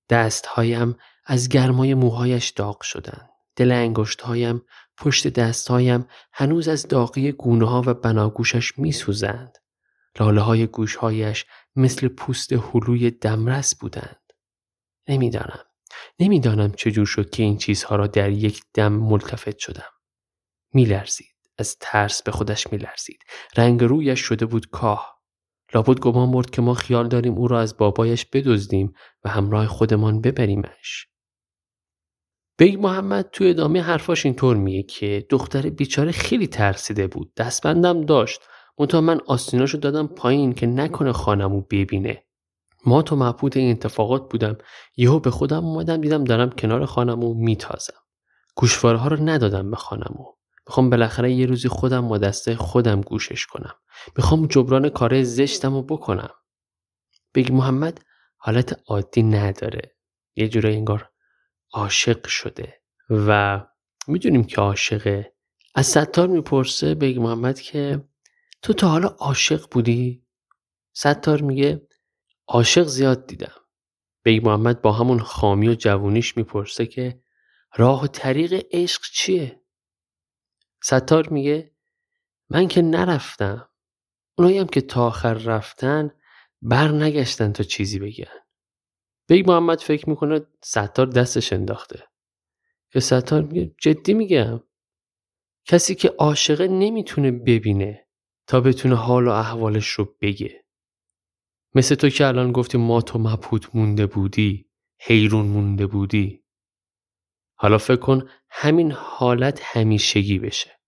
دستهایم 0.10 0.96
از 1.32 1.50
گرمای 1.50 1.94
موهایش 1.94 2.50
داغ 2.50 2.82
شدند. 2.82 3.30
دل 3.56 3.72
انگشتهایم 3.72 4.62
پشت 4.98 5.28
دستهایم 5.28 6.06
هنوز 6.34 6.68
از 6.68 6.88
داغی 6.88 7.32
گونه 7.32 7.70
ها 7.70 7.84
و 7.86 7.94
بناگوشش 7.94 8.80
می 8.80 8.92
سوزند. 8.92 9.58
لاله 10.20 10.42
های 10.42 10.68
گوشهایش 10.68 11.46
مثل 11.76 12.08
پوست 12.08 12.54
هلوی 12.54 13.12
دمرس 13.12 13.76
بودند. 13.76 14.22
نمی‌دانم. 15.08 15.66
نمی‌دانم 16.20 16.72
چجور 16.72 17.06
شد 17.06 17.30
که 17.30 17.44
این 17.44 17.58
چیزها 17.58 17.96
را 17.96 18.08
در 18.08 18.30
یک 18.30 18.64
دم 18.74 18.94
ملتفت 18.94 19.58
شدم. 19.58 19.90
میلرزید. 20.74 21.36
از 21.58 21.78
ترس 21.80 22.24
به 22.24 22.32
خودش 22.32 22.72
میلرزید. 22.72 23.20
رنگ 23.58 23.84
رویش 23.84 24.20
شده 24.20 24.46
بود 24.46 24.70
کاه. 24.70 25.20
لابد 25.74 26.00
گمان 26.00 26.32
برد 26.32 26.50
که 26.50 26.62
ما 26.62 26.74
خیال 26.74 27.08
داریم 27.08 27.34
او 27.34 27.48
را 27.48 27.60
از 27.60 27.78
بابایش 27.78 28.26
بدزدیم 28.26 28.94
و 29.24 29.30
همراه 29.30 29.68
خودمان 29.68 30.22
ببریمش. 30.22 31.09
بیگ 32.60 32.80
محمد 32.80 33.30
توی 33.32 33.50
ادامه 33.50 33.82
حرفاش 33.82 34.26
اینطور 34.26 34.58
میگه 34.58 34.84
که 34.84 35.26
دختر 35.30 35.70
بیچاره 35.70 36.12
خیلی 36.12 36.48
ترسیده 36.48 37.08
بود. 37.08 37.34
دستبندم 37.38 38.02
داشت. 38.02 38.42
منتها 38.80 39.02
من 39.02 39.20
آستیناشو 39.28 39.78
دادم 39.78 40.08
پایین 40.08 40.54
که 40.54 40.68
نکنه 40.68 41.12
خانمو 41.12 41.62
ببینه. 41.62 42.24
ما 42.86 43.02
تو 43.02 43.16
مبهوت 43.16 43.58
این 43.58 43.72
اتفاقات 43.72 44.32
بودم. 44.32 44.58
یهو 44.98 45.20
به 45.20 45.32
خودم 45.32 45.66
اومدم 45.66 46.02
دیدم 46.02 46.24
دارم 46.24 46.50
کنار 46.50 46.86
خانمو 46.86 47.34
میتازم. 47.34 48.00
گوشواره 48.56 48.98
ها 48.98 49.08
رو 49.08 49.30
ندادم 49.30 49.72
به 49.72 49.78
خانمو. 49.78 50.26
می‌خوام 50.68 50.90
بالاخره 50.90 51.34
یه 51.34 51.46
روزی 51.46 51.68
خودم 51.68 52.08
با 52.08 52.18
دسته 52.18 52.56
خودم 52.56 53.02
گوشش 53.02 53.46
کنم. 53.46 53.74
می‌خوام 54.18 54.48
جبران 54.48 54.90
کار 54.90 55.24
زشتم 55.24 55.74
رو 55.74 55.82
بکنم. 55.82 56.30
بگی 57.36 57.54
محمد 57.54 58.02
حالت 58.38 58.80
عادی 58.88 59.24
نداره. 59.24 59.96
یه 60.36 60.48
جورایی 60.48 60.78
انگار 60.78 61.10
عاشق 61.74 62.28
شده 62.28 62.82
و 63.10 63.62
می‌دونیم 64.08 64.44
که 64.44 64.62
عاشقه 64.62 65.34
از 65.76 65.86
ستار 65.88 66.28
می‌پرسه 66.28 66.96
بگی 66.96 67.20
محمد 67.20 67.60
که 67.60 68.10
تو 68.62 68.74
تا 68.74 68.88
حالا 68.88 69.08
عاشق 69.08 69.70
بودی؟ 69.72 70.26
ستار 70.94 71.42
میگه 71.42 71.88
عاشق 72.48 72.84
زیاد 72.84 73.28
دیدم. 73.28 73.56
بیگ 74.26 74.40
محمد 74.40 74.82
با 74.82 74.92
همون 74.92 75.20
خامی 75.20 75.70
و 75.70 75.76
جوونیش 75.76 76.38
می‌پرسه 76.38 76.86
که 76.86 77.24
راه 77.76 78.04
و 78.04 78.08
طریق 78.08 78.68
عشق 78.72 79.02
چیه؟ 79.14 79.62
ستار 80.84 81.30
میگه 81.30 81.76
من 82.50 82.68
که 82.68 82.82
نرفتم 82.82 83.70
اونایی 84.38 84.58
هم 84.58 84.68
که 84.68 84.82
تا 84.82 85.08
آخر 85.08 85.34
رفتن 85.34 86.12
بر 86.62 86.88
نگشتن 86.88 87.52
تا 87.52 87.64
چیزی 87.64 88.00
بگن 88.00 88.40
بیگ 89.30 89.50
محمد 89.50 89.80
فکر 89.80 90.10
می‌کنه 90.10 90.42
ستار 90.62 91.06
دستش 91.06 91.54
انداخته. 91.54 92.04
که 92.92 93.00
ستار 93.00 93.42
میگه 93.42 93.76
جدی 93.78 94.14
میگم. 94.14 94.64
کسی 95.66 95.96
که 95.96 96.10
عاشقه 96.10 96.68
نمی‌تونه 96.68 97.32
ببینه 97.32 98.08
تا 98.48 98.62
بتونه 98.62 98.96
حال 98.96 99.28
و 99.28 99.32
احوالش 99.32 99.88
رو 99.88 100.16
بگه. 100.22 100.66
مثل 101.76 101.96
تو 101.96 102.10
که 102.10 102.28
الان 102.28 102.52
گفتی 102.52 102.78
ما 102.78 103.02
تو 103.02 103.20
مبهوت 103.20 103.76
مونده 103.76 104.06
بودی 104.06 104.70
حیرون 105.00 105.46
مونده 105.46 105.88
بودی. 105.88 106.44
حالا 107.56 107.78
فکر 107.78 107.96
کن 107.96 108.30
همین 108.50 108.92
حالت 108.92 109.60
همیشگی 109.64 110.40
بشه. 110.40 110.80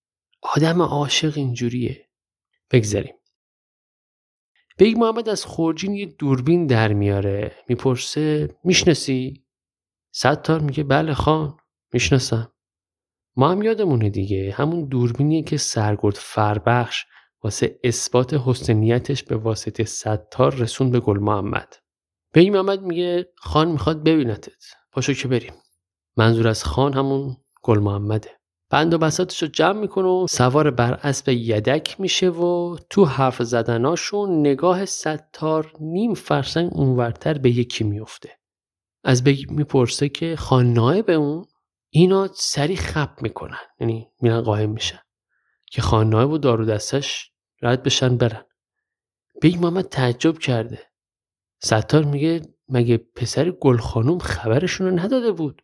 آدم 0.42 0.82
عاشق 0.82 1.38
اینجوریه. 1.38 2.10
بگذاریم. 2.72 3.16
بیگ 4.82 4.98
محمد 4.98 5.30
از 5.30 5.46
خورجین 5.46 5.96
یه 5.96 6.06
دوربین 6.06 6.68
در 6.68 6.94
میاره. 6.94 7.52
می‌پرسه 7.68 8.56
می‌شناسی؟ 8.64 9.46
ستار 10.12 10.60
میگه 10.60 10.84
بله 10.84 11.14
خان 11.14 11.58
می‌شناسم. 11.94 12.52
ما 13.36 13.52
هم 13.52 13.62
یادمونه 13.62 14.10
دیگه. 14.10 14.52
همون 14.58 14.86
دوربینیه 14.86 15.44
که 15.44 15.58
سرگرد 15.58 16.16
فربخش 16.16 17.06
واسه 17.44 17.80
اثبات 17.84 18.34
حسن 18.34 18.67
نیتش 18.68 19.24
به 19.24 19.36
واسطه 19.36 19.84
ستار 19.84 20.56
رسون 20.56 20.92
به 20.92 21.00
گل 21.00 21.20
محمد. 21.20 21.76
بیگ 22.34 22.54
محمد 22.54 22.82
میگه 22.82 23.28
خان 23.36 23.72
می‌خواد 23.72 24.04
ببینتت. 24.04 24.64
پاشو 24.92 25.14
که 25.14 25.28
بریم. 25.28 25.54
منظور 26.18 26.48
از 26.48 26.64
خان 26.64 26.94
همون 26.94 27.38
گل 27.64 27.80
محمده. 27.80 28.41
بند 28.72 28.94
و 28.94 28.98
بساطش 28.98 29.44
رو 29.44 29.48
جمع 29.48 29.80
می‌کنه 29.80 30.08
و 30.08 30.28
سوار 30.30 30.72
بر 30.72 30.94
اسب 30.94 31.30
یدک 31.30 32.00
میشه 32.00 32.30
و 32.30 32.78
تو 32.90 33.06
حرف 33.06 33.44
زدناشون 33.44 34.40
نگاه 34.40 34.86
ستار 34.86 35.72
نیم 35.80 36.14
فرسنگ 36.14 36.70
اونورتر 36.74 37.38
به 37.38 37.50
یکی 37.50 37.84
میفته 37.84 38.30
از 39.04 39.24
بیگ 39.24 39.46
می‌پرسه 39.50 40.10
که 40.10 40.36
خان 40.36 41.02
به 41.02 41.14
اون؟ 41.14 41.46
اینا 41.90 42.30
سری 42.34 42.76
خپ 42.76 43.22
می‌کنن. 43.22 43.58
یعنی 43.80 44.08
میرن 44.22 44.42
قایم 44.42 44.70
میشن. 44.70 45.00
که 45.72 45.82
خان 45.82 46.14
و 46.14 46.38
دار 46.38 46.56
و 46.56 46.66
دستش 46.66 47.32
رد 47.62 47.84
بشن 47.84 48.18
برن. 48.18 48.46
بیگ 49.42 49.58
محمد 49.58 49.86
تعجب 49.86 50.38
کرده. 50.38 50.80
ستار 51.64 52.04
میگه 52.04 52.42
مگه 52.70 52.98
پسر 52.98 53.52
گل 53.52 53.78
خانوم 53.78 54.20
خبرشون 54.20 54.88
رو 54.88 55.00
نداده 55.00 55.32
بود؟ 55.32 55.62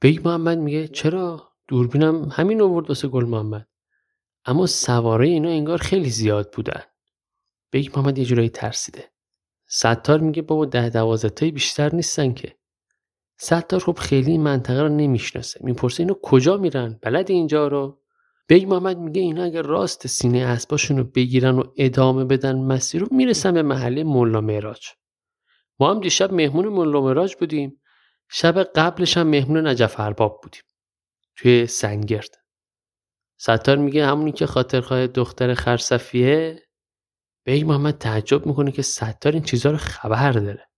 بیگ 0.00 0.28
محمد 0.28 0.58
میگه 0.58 0.88
چرا؟ 0.88 1.51
دوربینم 1.68 2.28
همین 2.32 2.62
آورد 2.62 2.88
واسه 2.88 3.08
گل 3.08 3.24
محمد. 3.24 3.68
اما 4.44 4.66
سواره 4.66 5.28
اینا 5.28 5.48
انگار 5.48 5.78
خیلی 5.78 6.10
زیاد 6.10 6.52
بودن. 6.52 6.82
بیگ 7.70 7.98
محمد 7.98 8.18
یه 8.18 8.24
جورایی 8.24 8.48
ترسیده. 8.48 9.12
ستار 9.66 10.20
میگه 10.20 10.42
بابا 10.42 10.64
ده 10.64 10.88
دوازده 10.88 11.30
تایی 11.30 11.52
بیشتر 11.52 11.94
نیستن 11.94 12.32
که. 12.32 12.56
ستار 13.38 13.80
خب 13.80 13.98
خیلی 13.98 14.30
این 14.30 14.42
منطقه 14.42 14.82
رو 14.82 14.88
نمی‌شناسه. 14.88 15.60
می‌پرسه 15.64 16.00
اینا 16.00 16.14
کجا 16.22 16.56
میرن؟ 16.56 16.98
بلدی 17.02 17.30
اینجا 17.30 17.68
رو؟ 17.68 18.02
بیگ 18.46 18.68
محمد 18.68 18.98
میگه 18.98 19.20
اینا 19.20 19.44
اگر 19.44 19.62
راست 19.62 20.06
سینه 20.06 20.38
اسباشون 20.38 20.98
رو 20.98 21.04
بگیرن 21.04 21.58
و 21.58 21.64
ادامه 21.76 22.24
بدن 22.24 22.58
مسیر 22.58 23.00
رو 23.00 23.08
می‌رسن 23.10 23.54
به 23.54 23.62
محله 23.62 24.04
ملا 24.04 24.40
معراج. 24.40 24.86
ما 25.80 25.90
هم 25.90 26.00
دیشب 26.00 26.32
مهمون 26.32 26.68
ملا 26.68 27.00
معراج 27.00 27.36
بودیم. 27.36 27.80
شب 28.28 28.62
قبلش 28.62 29.16
هم 29.16 29.26
مهمون 29.26 29.66
نجف 29.66 30.00
ارباب 30.00 30.40
بودیم. 30.42 30.62
توی 31.36 31.66
سنگرد. 31.66 32.38
ستار 33.40 33.76
میگه 33.76 34.06
همونی 34.06 34.32
که 34.32 34.46
خاطرخواه 34.46 35.06
دختر 35.06 35.54
خرصفیه 35.54 36.62
بیگ 37.44 37.66
محمد 37.66 37.98
تعجب 37.98 38.46
می‌کنه 38.46 38.72
که 38.72 38.82
ستار 38.82 39.32
این 39.32 39.42
چیزها 39.42 39.72
رو 39.72 39.78
خبر 39.78 40.32
داره. 40.32 40.68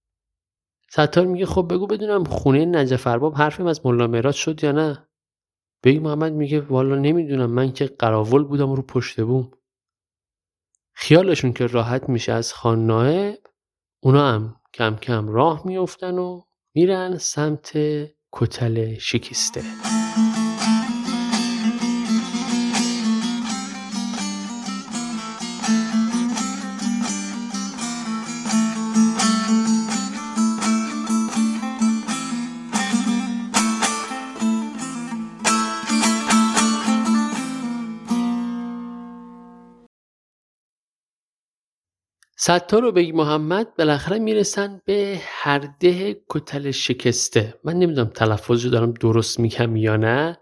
ستار 0.90 1.26
میگه 1.26 1.46
خب 1.46 1.68
بگو 1.70 1.86
بدونم 1.86 2.24
خونه 2.24 2.64
نجف 2.64 3.06
ارباب 3.06 3.34
حرفیم 3.34 3.66
از 3.66 3.86
ملا 3.86 4.06
معراج 4.06 4.34
شد 4.34 4.64
یا 4.64 4.72
نه؟ 4.72 5.08
بیگ 5.82 6.02
محمد 6.02 6.32
میگه 6.32 6.60
والا 6.60 6.94
نمی‌دونم 6.96 7.50
من 7.50 7.72
که 7.72 7.86
قراول 7.86 8.44
بودم 8.44 8.72
رو 8.72 8.82
پشت 8.82 9.20
بوم. 9.20 9.50
خیالشون 10.92 11.52
که 11.52 11.66
راحت 11.66 12.08
میشه 12.08 12.32
از 12.32 12.52
خان 12.52 12.90
اونا 14.02 14.32
هم 14.32 14.60
کم 14.74 14.96
کم 14.96 15.28
راه 15.28 15.66
میفتن 15.66 16.18
و 16.18 16.42
میرن 16.74 17.18
سمت 17.18 17.72
کتل 18.32 18.98
شکسته. 18.98 19.62
ستار 42.46 42.82
رو 42.82 42.92
بگی 42.92 43.12
محمد 43.12 43.76
بالاخره 43.76 44.18
می‌رسن 44.18 44.80
به 44.84 45.20
هرده 45.22 46.22
کتل 46.28 46.70
شکسته. 46.70 47.54
من 47.64 47.72
نمی‌دونم 47.72 48.08
تلفظ 48.08 48.64
رو 48.64 48.70
دارم 48.70 48.92
درست 48.92 49.40
میگم 49.40 49.76
یا 49.76 49.96
نه. 49.96 50.38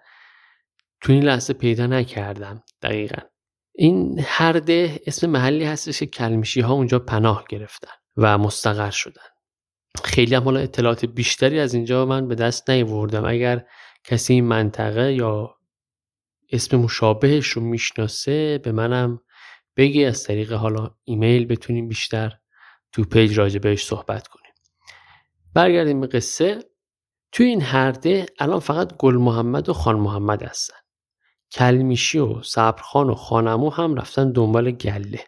تو 1.00 1.12
این 1.12 1.24
لحظه 1.24 1.52
پیدا 1.52 1.86
نکردم 1.86 2.62
دقیقا. 2.82 3.22
این 3.74 4.20
هرده 4.24 5.00
اسم 5.06 5.30
محلی 5.30 5.64
هستش 5.64 5.98
که 5.98 6.06
کلمیشی 6.06 6.60
ها 6.60 6.72
اونجا 6.72 6.98
پناه 6.98 7.44
گرفتن 7.48 7.92
و 8.16 8.38
مستقر 8.38 8.90
شدن. 8.90 9.28
خیلی 10.04 10.34
هم 10.34 10.42
حالا 10.42 10.60
اطلاعات 10.60 11.04
بیشتری 11.04 11.60
از 11.60 11.74
اینجا 11.74 12.06
من 12.06 12.28
به 12.28 12.34
دست 12.34 12.70
نیوردم 12.70 13.24
اگر 13.24 13.66
کسی 14.04 14.32
این 14.32 14.44
منطقه 14.44 15.12
یا 15.12 15.54
اسم 16.52 16.76
مشابهش 16.76 17.46
رو 17.48 17.62
می‌شناسه 17.62 18.58
به 18.58 18.72
منم 18.72 19.20
بگی 19.76 20.04
از 20.04 20.24
طریق 20.24 20.52
حالا 20.52 20.94
ایمیل 21.04 21.46
بتونیم 21.46 21.88
بیشتر 21.88 22.38
تو 22.92 23.04
page 23.04 23.38
راجع 23.38 23.58
بهش 23.58 23.84
صحبت 23.84 24.28
کنیم. 24.28 24.52
برگردیم 25.54 26.00
به 26.00 26.06
قصه. 26.06 26.64
توی 27.32 27.46
این 27.46 27.62
هرده 27.62 28.26
الان 28.38 28.60
فقط 28.60 28.96
گل 28.96 29.14
محمد 29.14 29.68
و 29.68 29.72
خان 29.72 29.96
محمد 29.96 30.42
هستن. 30.42 30.76
کلمیشی 31.52 32.18
و 32.18 32.42
صبرخان 32.42 33.10
و 33.10 33.14
خان‌عمو 33.14 33.70
هم 33.70 33.94
رفتن 33.94 34.32
دنبال 34.32 34.70
گله. 34.70 35.24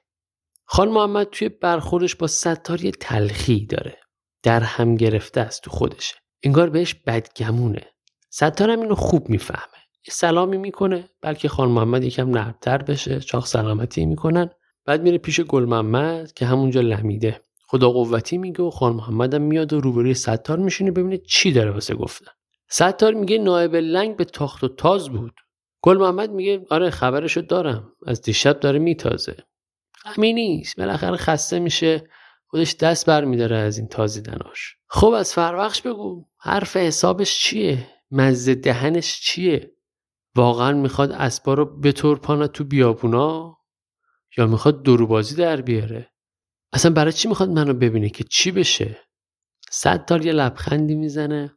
خان 0.64 0.88
محمد 0.88 1.26
توی 1.26 1.48
برخوردش 1.48 2.14
با 2.14 2.26
ستاری 2.26 2.90
تلخی 2.90 3.66
داره. 3.66 3.98
در 4.42 4.60
هم 4.60 4.94
گرفته 4.94 5.40
است 5.40 5.62
تو 5.62 5.70
خودشه. 5.70 6.14
انگار 6.42 6.70
بهش 6.70 6.94
بدگمونه. 6.94 7.94
ستار 8.30 8.70
هم 8.70 8.80
اینو 8.80 8.94
خوب 8.94 9.28
می‌فهمه. 9.28 9.83
سلامی 10.10 10.56
می‌کنه 10.56 11.08
بلکه 11.20 11.48
خان 11.48 11.68
محمد 11.68 12.04
یکم 12.04 12.30
نرمتر 12.30 12.78
بشه 12.78 13.20
چاق 13.20 13.46
سلامتی 13.46 14.06
می‌کنن. 14.06 14.50
بعد 14.84 15.02
میره 15.02 15.18
پیش 15.18 15.40
گل 15.40 15.64
محمد 15.64 16.32
که 16.32 16.46
همونجا 16.46 16.80
لمیده. 16.80 17.40
خدا 17.66 17.90
قوتی 17.90 18.38
میگه 18.38 18.62
و 18.62 18.70
خان 18.70 18.92
محمد 18.92 19.34
هم 19.34 19.42
میاد 19.42 19.72
و 19.72 19.80
روبروی 19.80 20.14
ستار 20.14 20.58
میشینه 20.58 20.90
ببینه 20.90 21.18
چی 21.18 21.52
داره 21.52 21.70
واسه 21.70 21.94
گفتن. 21.94 22.30
ستار 22.68 23.14
میگه 23.14 23.38
نایب 23.38 23.74
لنگ 23.76 24.16
به 24.16 24.24
تاخت 24.24 24.64
و 24.64 24.68
تاز 24.68 25.08
بود. 25.10 25.34
گل 25.82 25.96
محمد 25.96 26.30
میگه 26.30 26.66
آره 26.70 26.90
خبرشو 26.90 27.40
دارم 27.40 27.92
از 28.06 28.22
دیشب 28.22 28.60
داره 28.60 28.78
میتازه. 28.78 29.36
همین 30.04 30.34
نیست 30.34 30.76
بالاخره 30.76 31.16
خسته 31.16 31.58
میشه 31.58 32.04
خودش 32.46 32.76
دست 32.76 33.06
برمیداره 33.06 33.56
از 33.56 33.78
این 33.78 33.88
تازیدناش 33.88 34.76
خب 34.88 35.08
از 35.08 35.32
فروخش 35.32 35.82
بگو 35.82 36.24
حرف 36.38 36.76
حسابش 36.76 37.40
چیه؟ 37.40 37.86
مزه 38.10 38.54
دهنش 38.54 39.20
چیه؟ 39.20 39.70
واقعا 40.36 40.72
می‌خواد 40.72 41.12
اسبا 41.12 41.54
رو 41.54 41.64
بترپانه 41.80 42.48
تو 42.48 42.64
بیابونا 42.64 43.56
یا 44.38 44.46
می‌خواد 44.46 44.82
دروبازی 44.82 45.34
در 45.34 45.60
بیاره؟ 45.60 46.10
اصلا 46.72 46.92
برای 46.92 47.12
چی 47.12 47.28
می‌خواد 47.28 47.48
منو 47.48 47.74
ببینه 47.74 48.08
که 48.08 48.24
چی 48.24 48.50
بشه؟ 48.50 48.98
ستار 49.70 50.26
یه 50.26 50.32
لبخندی 50.32 50.94
می‌زنه 50.94 51.56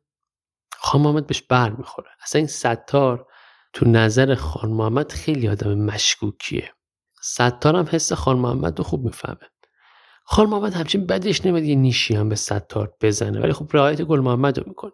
خان 0.77 1.01
محمد 1.01 1.27
بهش 1.27 1.41
بر 1.41 1.69
می‌خوره. 1.69 2.09
اصلا 2.23 2.39
این 2.39 2.47
ستار 2.47 3.27
تو 3.73 3.89
نظر 3.89 4.35
خان 4.35 4.71
محمد 4.71 5.11
خیلی 5.11 5.47
آدم 5.47 5.73
مشکوکیه. 5.73 6.73
ستار 7.21 7.75
هم 7.75 7.87
حس 7.91 8.13
خان 8.13 8.37
محمد 8.37 8.77
رو 8.77 8.83
خوب 8.83 9.05
می‌فهمه. 9.05 9.49
خان 10.23 10.49
محمد 10.49 10.73
همچین 10.73 11.05
بدش 11.05 11.45
نمیاد 11.45 11.63
یه 11.63 11.75
نیشی 11.75 12.15
هم 12.15 12.29
به 12.29 12.35
ستار 12.35 12.93
بزنه 13.01 13.39
ولی 13.39 13.53
خب 13.53 13.69
رعایت 13.73 14.01
گل 14.01 14.19
محمد 14.19 14.59
رو 14.59 14.63
می‌کنه. 14.67 14.91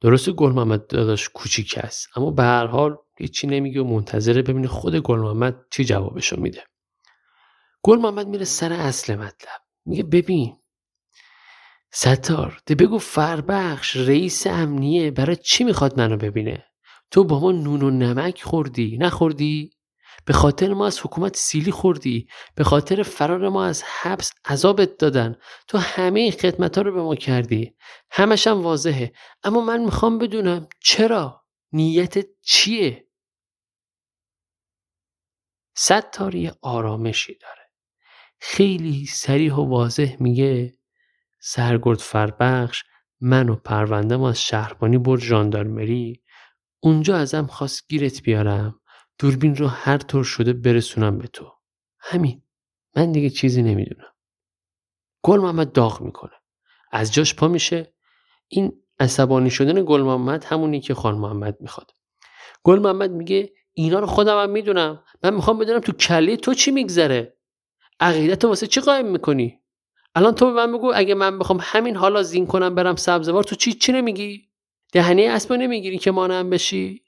درسته 0.00 0.32
گل 0.32 0.52
محمد 0.52 0.86
داداش 0.86 1.28
کوچیک 1.28 1.78
است 1.82 2.08
اما 2.16 2.30
به 2.30 2.42
هر 2.42 2.66
حال 2.66 2.96
هیچی 3.18 3.46
نمیگه 3.46 3.80
و 3.80 3.84
منتظره 3.84 4.42
ببینه 4.42 4.68
خود 4.68 4.96
گل 4.96 5.18
محمد 5.18 5.56
چی 5.70 5.84
جوابشو 5.84 6.40
میده. 6.40 6.62
گل 7.82 7.98
محمد 7.98 8.28
میره 8.28 8.44
سر 8.44 8.72
اصل 8.72 9.14
مطلب. 9.14 9.60
میگه 9.86 10.02
ببین 10.02 10.56
ستار 11.92 12.62
ده 12.66 12.74
بگو 12.74 12.98
فربخش 12.98 13.96
رئیس 13.96 14.46
امنیه 14.46 15.10
برای 15.10 15.36
چی 15.36 15.64
می‌خواد 15.64 16.00
منو 16.00 16.16
ببینه؟ 16.16 16.64
تو 17.10 17.24
با 17.24 17.40
ما 17.40 17.52
نون 17.52 17.82
و 17.82 17.90
نمک 17.90 18.42
خوردی 18.42 18.98
نخوردی؟ 19.00 19.70
به 20.26 20.32
خاطر 20.32 20.74
ما 20.74 20.86
از 20.86 21.00
حکومت 21.00 21.36
سیلی 21.36 21.70
خوردی 21.70 22.28
به 22.54 22.64
خاطر 22.64 23.02
فرار 23.02 23.48
ما 23.48 23.64
از 23.64 23.82
حبس 23.82 24.32
عذابت 24.44 24.96
دادن. 24.98 25.36
تو 25.68 25.78
همه 25.78 26.20
این 26.20 26.32
خدمت 26.32 26.78
ها 26.78 26.82
رو 26.82 26.94
به 26.94 27.02
ما 27.02 27.14
کردی. 27.14 27.76
همش 28.10 28.46
هم 28.46 28.62
واضحه. 28.62 29.12
اما 29.42 29.60
من 29.60 29.84
می‌خوام 29.84 30.18
بدونم 30.18 30.68
چرا؟ 30.80 31.44
نیت 31.72 32.14
چیه؟ 32.42 33.08
ستاری 35.76 36.52
آرامشی 36.62 37.38
داره. 37.38 37.70
خیلی 38.40 39.06
سریح 39.06 39.54
و 39.54 39.68
واضح 39.68 40.16
میگه 40.20 40.72
سرگرد 41.40 41.98
فربخش 41.98 42.84
من 43.20 43.48
و 43.48 43.56
پرونده 43.56 44.16
ما 44.16 44.28
از 44.28 44.42
شهربانی 44.42 44.98
برد 44.98 45.20
ژاندارمری. 45.20 46.22
اونجا 46.80 47.16
ازم 47.16 47.46
خواست 47.46 47.88
گیرت 47.88 48.22
بیارم. 48.22 48.80
دوربین 49.18 49.56
رو 49.56 49.66
هر 49.66 49.98
طور 49.98 50.24
شده 50.24 50.52
برسونم 50.52 51.18
به 51.18 51.28
تو. 51.28 51.52
همین. 52.00 52.42
من 52.96 53.12
دیگه 53.12 53.30
چیزی 53.30 53.62
نمی‌دونم. 53.62 54.12
گل 55.22 55.40
محمد 55.40 55.72
داغ 55.72 56.00
می‌کنه. 56.00 56.32
از 56.92 57.12
جاش 57.12 57.34
پا 57.34 57.48
میشه. 57.48 57.94
این 58.48 58.82
عصبانی 59.00 59.50
شدن 59.50 59.84
گل 59.84 60.02
محمد 60.02 60.44
همونی 60.44 60.80
که 60.80 60.94
خان 60.94 61.18
محمد 61.18 61.56
می‌خواد. 61.60 61.90
گل 62.62 62.78
محمد 62.78 63.10
میگه 63.10 63.52
اینا 63.72 63.98
رو 63.98 64.06
خودم 64.06 64.42
هم 64.42 64.50
می‌دونم. 64.50 65.04
من 65.24 65.34
می‌خوام 65.34 65.58
بدونم 65.58 65.80
تو 65.80 65.92
کله 65.92 66.36
تو 66.36 66.54
چی 66.54 66.70
میگذره؟ 66.70 67.36
عقیدت 68.00 68.44
واسه 68.44 68.66
چی 68.66 68.80
قایم 68.80 69.06
می‌کنی؟ 69.06 69.60
الان 70.14 70.34
تو 70.34 70.46
به 70.46 70.52
من 70.52 70.72
بگو 70.72 70.92
اگه 70.94 71.14
من 71.14 71.38
بخوام 71.38 71.58
همین 71.62 71.96
حالا 71.96 72.22
زین 72.22 72.46
کنم 72.46 72.74
برم 72.74 72.96
سبزوار 72.96 73.44
تو 73.44 73.56
چی 73.56 73.72
چی 73.72 73.92
نمیگی؟ 73.92 74.50
دهنه 74.92 75.22
اسب 75.22 75.52
نمی‌گیری 75.52 75.98
که 75.98 76.10
مانم 76.10 76.50
بشی؟ 76.50 77.03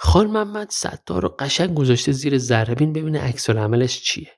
خان 0.00 0.26
محمد 0.26 0.70
ستار 0.70 1.22
رو 1.22 1.28
قشنگ 1.38 1.74
گذاشته 1.74 2.12
زیر 2.12 2.38
ذربین 2.38 2.92
ببینه 2.92 3.20
عکس 3.20 3.50
عملش 3.50 4.02
چیه. 4.02 4.32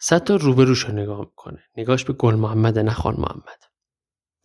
ستار 0.00 0.40
روبروش 0.40 0.84
رو 0.84 0.94
نگاه 0.94 1.20
می‌کنه. 1.20 1.62
نگاش 1.76 2.04
به 2.04 2.12
گل 2.12 2.34
محمد 2.34 2.78
نه 2.78 2.90
خان 2.90 3.14
محمد. 3.14 3.62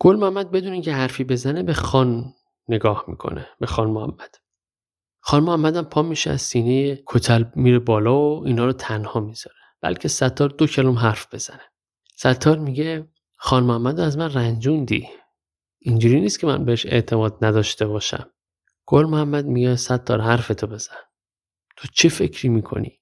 گل 0.00 0.16
محمد 0.16 0.50
بدون 0.50 0.72
اینکه 0.72 0.92
حرفی 0.92 1.24
بزنه 1.24 1.62
به 1.62 1.72
خان 1.74 2.34
نگاه 2.68 3.04
می‌کنه 3.08 3.48
به 3.60 3.66
خان 3.66 3.90
محمد. 3.90 4.34
خان 5.20 5.42
محمد 5.42 5.76
هم 5.76 5.84
پا 5.84 6.02
میشه 6.02 6.30
از 6.30 6.42
سینه 6.42 7.02
کتل 7.06 7.44
میره 7.54 7.78
بالا 7.78 8.20
و 8.20 8.46
اینا 8.46 8.66
رو 8.66 8.72
تنها 8.72 9.20
می‌ذاره. 9.20 9.56
بلکه 9.80 10.08
ستار 10.08 10.48
دو 10.48 10.66
کلم 10.66 10.98
حرف 10.98 11.34
بزنه. 11.34 11.62
ستار 12.16 12.58
میگه 12.58 13.08
خان 13.36 13.64
محمد 13.64 14.00
از 14.00 14.18
من 14.18 14.32
رنجوندی. 14.32 15.08
اینجوری 15.78 16.20
نیست 16.20 16.40
که 16.40 16.46
من 16.46 16.64
بهش 16.64 16.86
اعتماد 16.86 17.44
نداشته 17.44 17.86
باشم. 17.86 18.30
گل 18.90 19.06
محمد 19.06 19.46
میگه 19.46 19.76
ستار 19.76 20.20
حرفتو 20.20 20.66
بزن. 20.66 20.96
تو 21.76 21.88
چه 21.92 22.08
فکری 22.08 22.48
می‌کنی؟ 22.48 23.00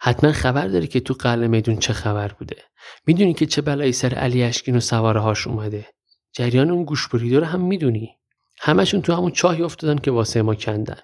حتما 0.00 0.32
خبر 0.32 0.68
داری 0.68 0.86
که 0.86 1.00
تو 1.00 1.14
قلعه 1.14 1.48
میدون 1.48 1.76
چه 1.76 1.92
خبر 1.92 2.28
بوده. 2.28 2.64
می‌دونی 3.06 3.34
که 3.34 3.46
چه 3.46 3.62
بلایی 3.62 3.92
سر 3.92 4.14
علی 4.14 4.42
اشکین 4.42 4.76
و 4.76 4.80
سواره 4.80 5.20
هاش 5.20 5.46
اومده. 5.46 5.86
جریان 6.32 6.70
اون 6.70 6.84
گوش 6.84 7.00
رو 7.00 7.44
هم 7.44 7.60
می‌دونی. 7.60 8.18
همشون 8.58 9.02
تو 9.02 9.12
همون 9.12 9.30
چاهی 9.30 9.62
افتادن 9.62 9.98
که 9.98 10.10
واسه 10.10 10.42
ما 10.42 10.54
کندن. 10.54 11.00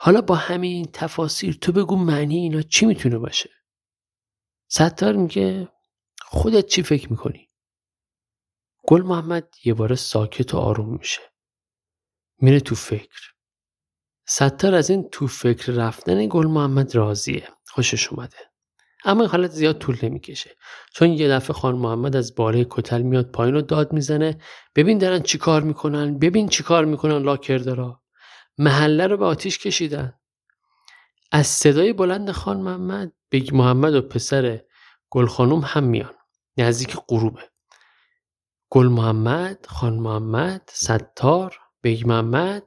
حالا 0.00 0.20
با 0.20 0.34
همین 0.34 0.88
تفاسیر 0.92 1.54
تو 1.54 1.72
بگو 1.72 1.96
معنی 1.96 2.36
اینا 2.36 2.62
چی 2.62 2.86
می‌تونه 2.86 3.18
باشه؟ 3.18 3.50
ستار 4.68 5.12
میگه 5.12 5.68
خودت 6.22 6.66
چی 6.66 6.82
فکر 6.82 7.10
می‌کنی؟ 7.10 7.50
گل 8.86 9.02
محمد 9.02 9.54
یه 9.64 9.74
بار 9.74 9.94
ساکت 9.94 10.54
و 10.54 10.58
آروم 10.58 10.96
میشه. 10.98 11.33
میره 12.38 12.60
تو 12.60 12.74
فکر. 12.74 13.32
ستار 14.26 14.74
از 14.74 14.90
این 14.90 15.08
تو 15.12 15.26
فکر 15.26 15.72
رفتن 15.72 16.26
گل 16.28 16.46
محمد 16.46 16.94
راضیه 16.94 17.48
خوشش 17.68 18.08
اومده. 18.08 18.36
اما 19.04 19.20
این 19.20 19.30
حالت 19.30 19.50
زیاد 19.50 19.78
طول 19.78 19.98
نمی‌کشه. 20.02 20.56
چون 20.94 21.08
یه 21.08 21.28
دفعه 21.28 21.54
خان 21.54 21.76
محمد 21.76 22.16
از 22.16 22.34
بالای 22.34 22.66
کتل 22.70 23.02
میاد 23.02 23.30
پایین 23.30 23.54
رو 23.54 23.62
داد 23.62 23.92
می‌زنه. 23.92 24.40
ببین 24.74 24.98
دارن 24.98 25.22
چی 25.22 25.38
کار 25.38 25.62
می‌کنن؟ 25.62 26.18
ببین 26.18 26.48
چی 26.48 26.62
کار 26.62 26.84
می‌کنن 26.84 27.18
لاکردارا 27.18 28.02
محله 28.58 29.06
رو 29.06 29.16
به 29.16 29.24
آتیش 29.24 29.58
کشیدن. 29.58 30.14
از 31.32 31.46
صدای 31.46 31.92
بلند 31.92 32.30
خان 32.30 32.60
محمد 32.60 33.12
بیگ 33.30 33.54
محمد 33.54 33.94
و 33.94 34.02
پسر 34.02 34.60
گل 35.10 35.26
خانوم 35.26 35.60
هم 35.64 35.84
میان. 35.84 36.14
نزدیک 36.56 36.96
غروبه. 37.08 37.50
گل 38.70 38.86
محمد 38.86 39.66
خان 39.68 39.94
محمد 39.94 40.70
ستار 40.72 41.58
بیگ 41.84 42.06
محمد 42.06 42.62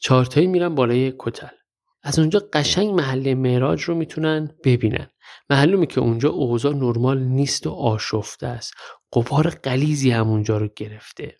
چارتایی 0.00 0.46
میرن 0.46 0.74
بالای 0.74 1.14
کتل. 1.18 1.54
از 2.02 2.18
اونجا 2.18 2.48
قشنگ 2.52 2.90
محله 2.90 3.34
معراج 3.34 3.82
رو 3.82 3.94
می‌تونن 3.94 4.50
ببینن. 4.64 5.06
معلومه 5.50 5.86
که 5.86 6.00
اونجا 6.00 6.28
اوضاع 6.30 6.74
نرمال 6.74 7.18
نیست 7.18 7.66
و 7.66 7.70
آشفته 7.70 8.46
است. 8.46 8.74
غبار 9.12 9.50
غلیظی 9.50 10.10
هم 10.10 10.28
اونجا 10.28 10.58
رو 10.58 10.68
گرفته. 10.76 11.36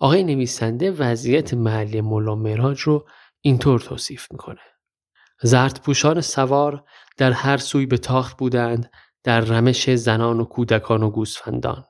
آقای 0.00 0.24
نویسنده 0.24 0.90
وضعیت 0.90 1.54
محله 1.54 2.00
ملا 2.00 2.34
معراج 2.34 2.80
رو 2.80 3.08
اینطور 3.40 3.80
توصیف 3.80 4.26
می‌کنه. 4.30 4.60
زرد 5.42 5.80
پوشان 5.82 6.20
سوار 6.20 6.84
در 7.16 7.32
هر 7.32 7.56
سوی 7.56 7.86
به 7.86 7.98
تاخت 7.98 8.38
بودند 8.38 8.90
در 9.24 9.40
رمش 9.40 9.90
زنان 9.90 10.40
و 10.40 10.44
کودکان 10.44 11.02
و 11.02 11.10
گوسفندان. 11.10 11.84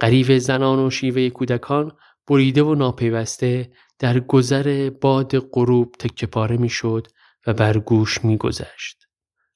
قریب 0.00 0.38
زنان 0.38 0.78
و 0.78 0.90
شیوه 0.90 1.28
کودکان 1.28 1.92
بریده 2.32 2.62
و 2.62 2.74
ناپیوسته 2.74 3.72
در 3.98 4.20
گذر 4.20 4.90
باد 4.90 5.38
غروب 5.38 5.94
تکه 5.98 6.26
پاره 6.26 6.56
می‌شد 6.56 7.06
و 7.46 7.52
بر 7.52 7.78
گوش 7.78 8.24
میگذشت. 8.24 9.06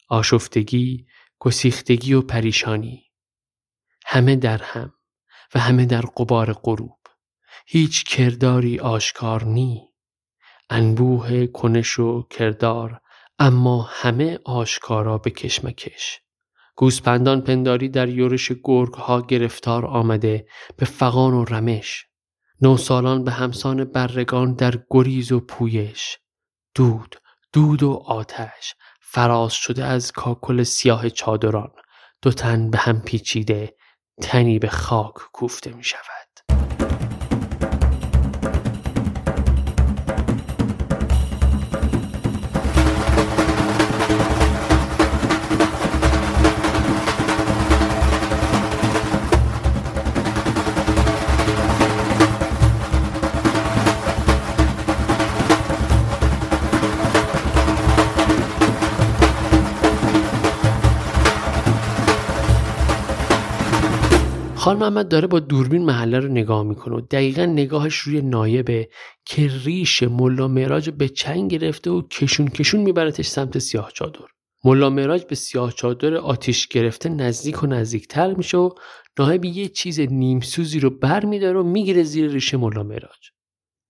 آشفتگی 0.09 1.07
گسیختگی 1.39 2.15
و 2.15 2.23
پریشانی. 2.23 3.05
همه 4.07 4.37
در 4.37 4.62
هم 4.62 4.93
و 5.55 5.61
همه 5.61 5.87
در 5.87 6.01
قبار 6.01 6.53
غروب. 6.53 6.99
هیچ 7.67 8.05
کرداری 8.05 8.79
آشکار 8.79 9.45
نی. 9.45 9.89
انبوه 10.71 11.47
کنش 11.47 11.99
و 11.99 12.23
کردار 12.31 13.01
اما 13.39 13.83
همه 13.91 14.39
آشکارا 14.45 15.19
به 15.19 15.31
کشمکش. 15.31 16.21
گوسپندان 16.75 17.41
پنداری 17.41 17.89
در 17.89 18.09
یورش 18.09 18.53
گرگ 18.65 18.95
ها 18.95 19.21
گرفتار 19.21 19.87
آمده 19.87 20.47
به 20.77 20.87
فقان 20.87 21.35
و 21.35 21.45
رمش. 21.45 22.07
نوسالان 22.62 23.25
به 23.25 23.31
همسان 23.31 23.85
برگان 23.85 24.55
در 24.55 24.85
گریز 24.90 25.33
و 25.33 25.40
پویش. 25.40 26.19
دود 26.75 27.16
دود 27.53 27.83
و 27.83 27.92
آتش. 28.07 28.75
فراز 29.01 29.53
شده 29.53 29.85
از 29.85 30.12
کاکل 30.12 30.62
سیاه 30.62 31.11
چادران. 31.11 31.71
دو 32.23 32.33
تن 32.33 32.71
به 32.71 32.79
هم 32.79 33.01
پیچیده 33.01 33.77
تنی 34.23 34.59
به 34.59 34.69
خاک 34.69 35.14
کوفته 35.33 35.73
می 35.73 35.85
شود 35.85 36.26
خان 64.66 64.76
محمد 64.76 65.09
داره 65.09 65.26
با 65.26 65.40
دوربین 65.40 65.85
محله 65.85 66.18
رو 66.18 66.29
نگاه 66.29 66.62
می‌کنه 66.62 66.96
و 66.96 67.00
دقیقا 67.00 67.44
نگاهش 67.44 67.96
روی 67.96 68.20
نایبه 68.20 68.88
که 69.24 69.50
ریش 69.64 70.02
ملا 70.02 70.48
معراج 70.48 70.90
به 70.90 71.09
چنگ 71.09 71.50
گرفته 71.50 71.90
و 71.90 72.02
کشون 72.02 72.48
کشون 72.48 72.81
میبرتش 72.81 73.26
سمت 73.26 73.59
سیاه 73.59 73.90
چادر. 73.94 74.20
ملا 74.64 74.90
معراج 74.90 75.24
به 75.24 75.35
سیاه 75.35 75.72
چادر 75.72 76.14
آتیش 76.14 76.68
گرفته 76.68 77.09
نزدیک 77.09 77.62
و 77.62 77.66
نزدیکتر 77.66 78.35
میشه 78.35 78.59
و 78.59 78.70
نایب 79.18 79.44
یه 79.44 79.68
چیز 79.68 80.00
نیمسوزی 80.00 80.81
رو 80.81 80.90
بر 80.90 81.24
میداره 81.24 81.61
و 81.61 81.62
می‌گیره 81.62 82.02
زیر 82.02 82.31
ریش 82.31 82.55
ملا 82.55 82.83
معراج. 82.83 83.31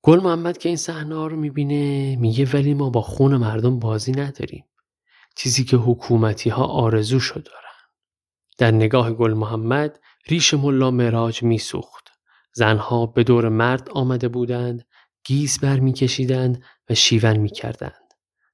گل 0.03 0.21
محمد 0.21 0.59
که 0.59 0.69
این 0.69 0.79
صحنه 0.79 1.29
رو 1.29 1.37
می‌بینه 1.37 2.17
میگه 2.17 2.49
ولی 2.55 2.75
ما 2.75 2.91
با 2.91 3.03
خون 3.03 3.37
مردم 3.37 3.79
بازی 3.79 4.13
نداریم. 4.13 4.65
چیزی 5.37 5.65
که 5.65 5.77
حکومتی 5.77 6.51
ها 6.51 6.65
آرزوشو 6.65 7.41
دارن. 7.41 7.66
در 8.59 8.71
نگاه 8.71 9.13
گل 9.13 9.33
محمد 9.33 10.01
ریش 10.27 10.55
ملا 10.55 10.91
مراج 10.91 11.43
میسوخت. 11.43 12.09
زنها 12.53 13.07
به 13.07 13.25
دور 13.25 13.49
مرد 13.49 13.91
آمده 13.91 14.29
بودند، 14.29 14.85
گیس 15.25 15.59
بر 15.59 15.81
میکشیدند 15.81 16.63
و 16.91 16.95
شیون 16.95 17.37
می‌کردند. 17.37 18.07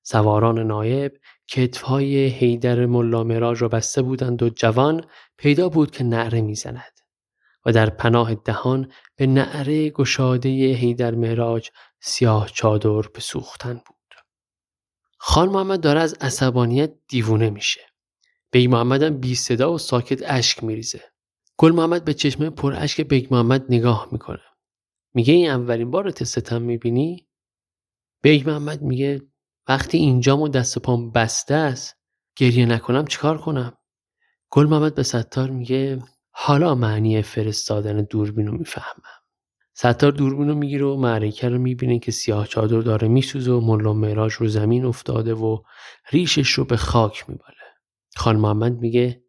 سواران 0.03 0.59
نایب 0.59 1.13
کتفهای 1.49 2.27
حیدر 2.27 2.87
ملا 2.87 3.25
مراج 3.25 3.63
را 3.63 3.69
بسته 3.69 4.03
بودند 4.03 4.43
و 4.43 4.49
جوان 4.49 5.05
پیدا 5.37 5.69
بود 5.69 5.91
که 5.91 6.05
نعره 6.05 6.41
می‌زند 6.41 7.01
و 7.67 7.73
در 7.73 7.91
پناه 7.91 8.35
دهان 8.35 8.93
به 9.17 9.27
نعره 9.27 9.91
گشاده 9.91 10.49
حیدر 10.73 11.15
مراج 11.15 11.71
سیاه 12.01 12.49
چادر 12.49 13.09
به 13.09 13.21
بود. 13.87 14.15
خان 15.19 15.49
محمد 15.49 15.81
داره 15.81 16.01
از 16.01 16.15
عصبانیت 16.21 16.93
دیوونه 17.09 17.51
میشه. 17.51 17.92
بیگ 18.53 18.75
هم 18.75 19.19
بی 19.21 19.35
صدا 19.35 19.73
و 19.73 19.79
ساکت 19.79 20.23
اشک 20.27 20.65
میریزه. 20.65 21.01
گل 21.57 21.73
محمد 21.73 22.05
به 22.05 22.15
چشمه 22.15 22.51
پر 22.51 22.75
اشک 22.77 23.01
بیگ 23.01 23.35
محمد 23.35 23.65
نگاه 23.69 24.09
می‌کنه. 24.13 24.43
میگه 25.15 25.35
این 25.35 25.51
اولین 25.51 25.91
بارته 25.91 26.25
ستم 26.25 26.63
می‌بینی؟ 26.63 27.29
بیگ 28.23 28.51
محمد 28.51 28.83
میگه 28.83 29.23
وقتی 29.69 29.99
اینجام 29.99 30.41
و 30.41 30.49
دست 30.49 30.79
پام 30.79 31.11
بسته 31.11 31.55
است 31.55 31.97
گریه 32.37 32.67
نکنم 32.67 33.07
چیکار 33.07 33.39
کنم؟ 33.39 33.73
گل 34.51 34.67
محمد 34.67 34.95
به 34.95 35.03
ستار 35.03 35.51
میگه 35.51 36.03
حالا 36.31 36.75
معنی 36.75 37.23
فرستادن 37.23 38.03
دوربین 38.03 38.47
رو 38.47 38.59
می‌فهمم. 38.59 39.03
ستار 39.75 40.13
دوربین 40.13 40.49
رو 40.49 40.55
می‌گیره 40.55 40.85
و 40.87 40.97
معرکه 40.97 41.49
رو 41.49 41.59
می‌بینه 41.59 41.99
که 41.99 42.13
سیاه 42.13 42.47
چادر 42.47 42.81
داره 42.81 43.09
میسوزه 43.09 43.53
و 43.53 43.61
ملا 43.61 43.93
معراج 43.93 44.33
رو 44.33 44.49
زمین 44.49 44.85
افتاده 44.85 45.35
و 45.35 45.59
ریشش 46.11 46.51
رو 46.51 46.65
به 46.65 46.77
خاک 46.77 47.31
میباله. 47.31 47.62
خان 48.17 48.37
محمد 48.37 48.73
میگه 48.73 49.25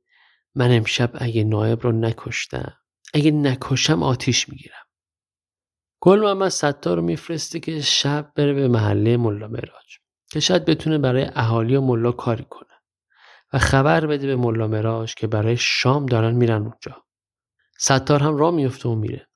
من 0.56 0.72
امشب 0.72 1.12
اگه 1.14 1.44
نایب 1.44 1.82
رو 1.82 1.92
نکشتم 1.92 2.74
اگه 3.14 3.32
نکشم 3.32 4.04
آتیش 4.04 4.50
می‌گیرم. 4.50 4.84
گل 6.02 6.20
محمد 6.20 6.50
ستار 6.50 6.98
رو 6.98 7.04
میفرسته 7.04 7.60
که 7.60 7.82
شب 7.82 8.32
بره 8.36 8.54
به 8.54 8.68
محله 8.68 9.18
ملا 9.18 9.48
مراج 9.48 9.98
که 10.32 10.40
شاید 10.40 10.66
بتونه 10.66 10.98
برای 10.98 11.30
اهالی 11.36 11.76
و 11.76 11.82
ملا 11.82 12.12
کاری 12.12 12.46
کنه 12.50 12.74
و 13.54 13.60
خبر 13.60 14.06
بده 14.06 14.28
به 14.28 14.36
ملا 14.36 14.68
مراج 14.68 15.16
که 15.16 15.28
برای 15.28 15.58
شام 15.58 16.06
دارن 16.06 16.36
میرن 16.36 16.62
اونجا. 16.62 17.04
ستار 17.80 18.24
هم 18.24 18.38
راه 18.38 18.52
میفته 18.52 18.90
و 18.90 18.96
میره. 18.96 19.28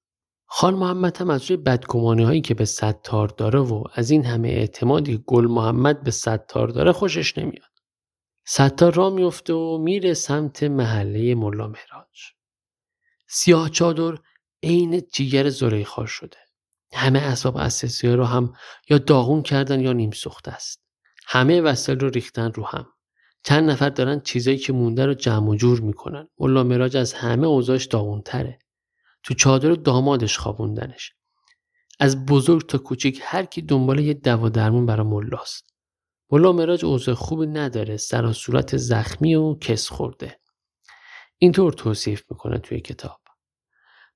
خان 0.46 0.74
محمد 0.74 1.18
هم 1.18 1.30
از 1.30 1.52
روی 1.52 1.58
بدگمانی 1.58 2.24
هایی 2.24 2.42
که 2.42 2.54
به 2.54 2.66
ستار 2.66 3.28
داره 3.28 3.60
و 3.60 3.84
از 3.94 4.12
این 4.12 4.26
همه 4.26 4.50
اعتمادی 4.50 5.24
گل 5.28 5.48
محمد 5.48 6.04
به 6.04 6.12
ستار 6.12 6.68
داره 6.68 6.92
خوشش 6.92 7.38
نمیاد. 7.38 7.77
ستار 8.50 8.94
را 8.94 9.10
میفته 9.10 9.54
و 9.54 9.78
میره 9.78 10.14
سمت 10.14 10.64
محله 10.64 11.36
ملا 11.36 11.68
مهراج 11.68 12.20
سیاه 13.28 13.70
چادر 13.70 14.18
عین 14.64 15.02
جیگر 15.14 15.50
زریخا 15.50 16.06
شده. 16.06 16.38
همه 16.94 17.20
اسباب 17.20 17.58
اساسی 17.58 18.08
رو 18.08 18.24
هم 18.26 18.54
یا 18.90 18.98
داغون 18.98 19.42
کردن 19.42 19.80
یا 19.80 19.94
نیم 19.94 20.12
سوخته 20.12 20.52
است. 20.52 20.84
همه 21.26 21.62
وسایل 21.62 22.00
رو 22.00 22.10
ریختن 22.10 22.52
رو 22.52 22.66
هم. 22.66 22.86
چند 23.44 23.70
نفر 23.70 23.90
دارن 23.90 24.20
چیزایی 24.20 24.58
که 24.58 24.74
مونده 24.74 25.06
رو 25.06 25.14
جمع 25.14 25.50
و 25.50 25.56
جور 25.56 25.82
می‌کنن. 25.82 26.28
ملا 26.40 26.64
مراج 26.64 26.98
از 26.98 27.14
همه 27.14 27.48
اوضاعش 27.48 27.86
داغون 27.86 28.22
تره 28.22 28.60
تو 29.24 29.34
چادر 29.34 29.74
دامادش 29.74 30.38
خوابوندنش. 30.38 31.14
از 32.00 32.26
بزرگ 32.26 32.66
تا 32.66 32.78
کوچیک 32.78 33.20
هر 33.24 33.46
کی 33.46 33.62
دنبال 33.62 34.00
یه 34.00 34.14
دوا 34.14 34.50
درمون 34.50 34.86
برای 34.86 35.08
ملاست. 35.08 35.77
ملا 36.32 36.52
مراج 36.52 36.86
اوضاع 36.86 37.16
خوبی 37.16 37.48
نداره 37.48 37.98
سر 37.98 38.26
و 38.26 38.34
صورت 38.34 38.78
زخمی 38.78 39.36
و 39.36 39.56
کس 39.56 39.90
خورده. 39.90 40.40
اینطور 41.38 41.74
توصیف 41.74 42.24
می‌کنه 42.32 42.58
توی 42.58 42.80
کتاب. 42.80 43.20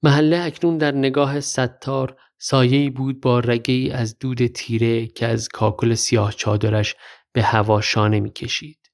محله 0.03 0.39
اکنون 0.43 0.77
در 0.77 0.91
نگاه 0.91 1.39
ستار 1.39 2.17
سایه‌ای 2.37 2.89
بود 2.89 3.21
با 3.21 3.39
رگه‌ای 3.39 3.91
از 3.91 4.19
دود 4.19 4.47
تیره 4.47 5.07
که 5.07 5.27
از 5.27 5.49
کاکل 5.49 5.93
سیاه 5.93 6.31
چادرش 6.31 6.95
به 7.33 7.43
هوا 7.43 7.81
شانه 7.81 8.19
می‌کشید. 8.19 8.91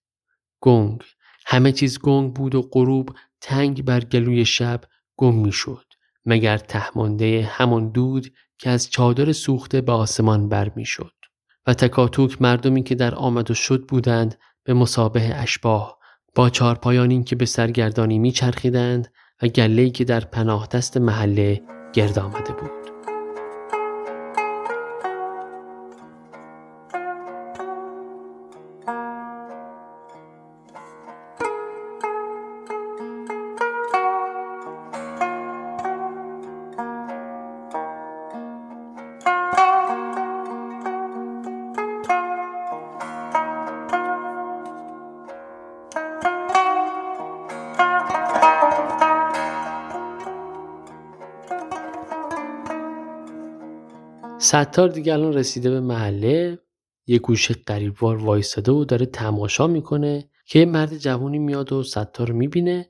گنگ 0.61 1.01
همه 1.45 1.71
چیز 1.71 1.99
گنگ 1.99 2.33
بود 2.33 2.55
و 2.55 2.61
غروب 2.61 3.15
تنگ 3.41 3.85
بر 3.85 3.99
گلوی 3.99 4.45
شب 4.45 4.81
گم 5.17 5.35
می‌شد 5.35 5.85
مگر 6.25 6.57
تهمانده 6.57 7.49
همان 7.51 7.91
دود 7.91 8.33
که 8.57 8.69
از 8.69 8.89
چادر 8.89 9.31
سوخته 9.31 9.81
به 9.81 9.91
آسمان 9.91 10.49
بر 10.49 10.71
می‌شد 10.75 11.16
و 11.67 11.73
تکاتوک 11.73 12.41
مردمی 12.41 12.83
که 12.83 12.95
در 12.95 13.15
آمد 13.15 13.51
و 13.51 13.53
شد 13.53 13.85
بودند 13.87 14.35
به 14.63 14.73
مسابه 14.73 15.35
اشباه. 15.35 15.97
با 16.35 16.49
چارپایانی 16.49 17.23
که 17.23 17.35
به 17.35 17.45
سرگردانی 17.45 18.19
میچرخیدند 18.19 19.07
و 19.41 19.47
گله‌ای 19.47 19.89
که 19.89 20.03
در 20.03 20.19
پناه 20.19 20.67
دست 20.67 20.97
محله 20.97 21.61
گرد 21.93 22.19
آمده 22.19 22.53
بود. 22.53 22.96
ستار 54.47 54.89
دیگه 54.89 55.13
الان 55.13 55.33
رسیده 55.33 55.69
به 55.69 55.79
محله. 55.79 56.59
یه 57.07 57.19
گوشه 57.19 57.53
قریبوار 57.53 58.17
وایستاده 58.17 58.71
و 58.71 58.85
داره 58.85 59.05
تماشا 59.05 59.67
می‌کنه 59.67 60.29
که 60.45 60.59
یه 60.59 60.65
مرد 60.65 60.97
جوانی 60.97 61.39
میاد 61.39 61.73
و 61.73 61.83
ستار 61.83 62.31
می‌بینه. 62.31 62.89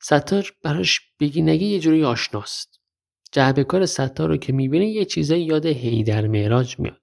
ستار 0.00 0.52
براش 0.62 1.00
بگی 1.20 1.42
نگه 1.42 1.64
یه 1.64 1.80
جوری 1.80 2.04
آشناست. 2.04 2.80
جعبه 3.32 3.64
کار 3.64 3.86
ستار 3.86 4.28
رو 4.28 4.36
که 4.36 4.52
می‌بینه 4.52 4.86
یه 4.86 5.04
چیزایی 5.04 5.44
یاد 5.44 5.66
هیدر 5.66 6.26
معراج 6.26 6.78
میاد. 6.78 7.02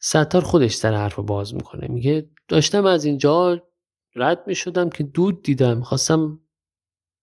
ستار 0.00 0.42
خودش 0.42 0.74
سر 0.74 0.94
حرف 0.94 1.14
رو 1.14 1.22
باز 1.22 1.54
می‌کنه 1.54 1.88
میگه 1.88 2.30
داشتم 2.48 2.86
از 2.86 3.04
اینجا 3.04 3.62
رد 4.14 4.44
می‌شدم 4.46 4.90
که 4.90 5.04
دود 5.04 5.42
دیدم 5.42 5.80
خواستم 5.82 6.40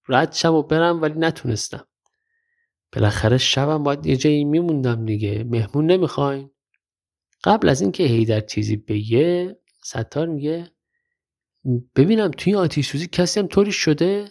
رد 0.07 0.33
شم 0.33 0.53
و 0.53 0.63
برم 0.63 1.01
ولی 1.01 1.19
نتونستم. 1.19 1.86
بالاخره 2.93 3.37
شبم 3.37 3.83
باید 3.83 4.05
یه 4.05 4.17
جایی 4.17 4.43
میموندم 4.43 5.05
دیگه. 5.05 5.43
مهمون 5.43 5.85
نمی‌خواین؟ 5.85 6.51
قبل 7.43 7.69
از 7.69 7.81
اینکه 7.81 8.03
هیدر 8.03 8.39
چیزی 8.39 8.75
بگه 8.77 9.57
ستار 9.83 10.27
میگه 10.27 10.71
ببینم 11.95 12.31
توی 12.31 12.55
آتیش 12.55 12.89
سوزی 12.89 13.07
کسی 13.07 13.39
هم 13.39 13.47
طوری 13.47 13.71
شده؟ 13.71 14.25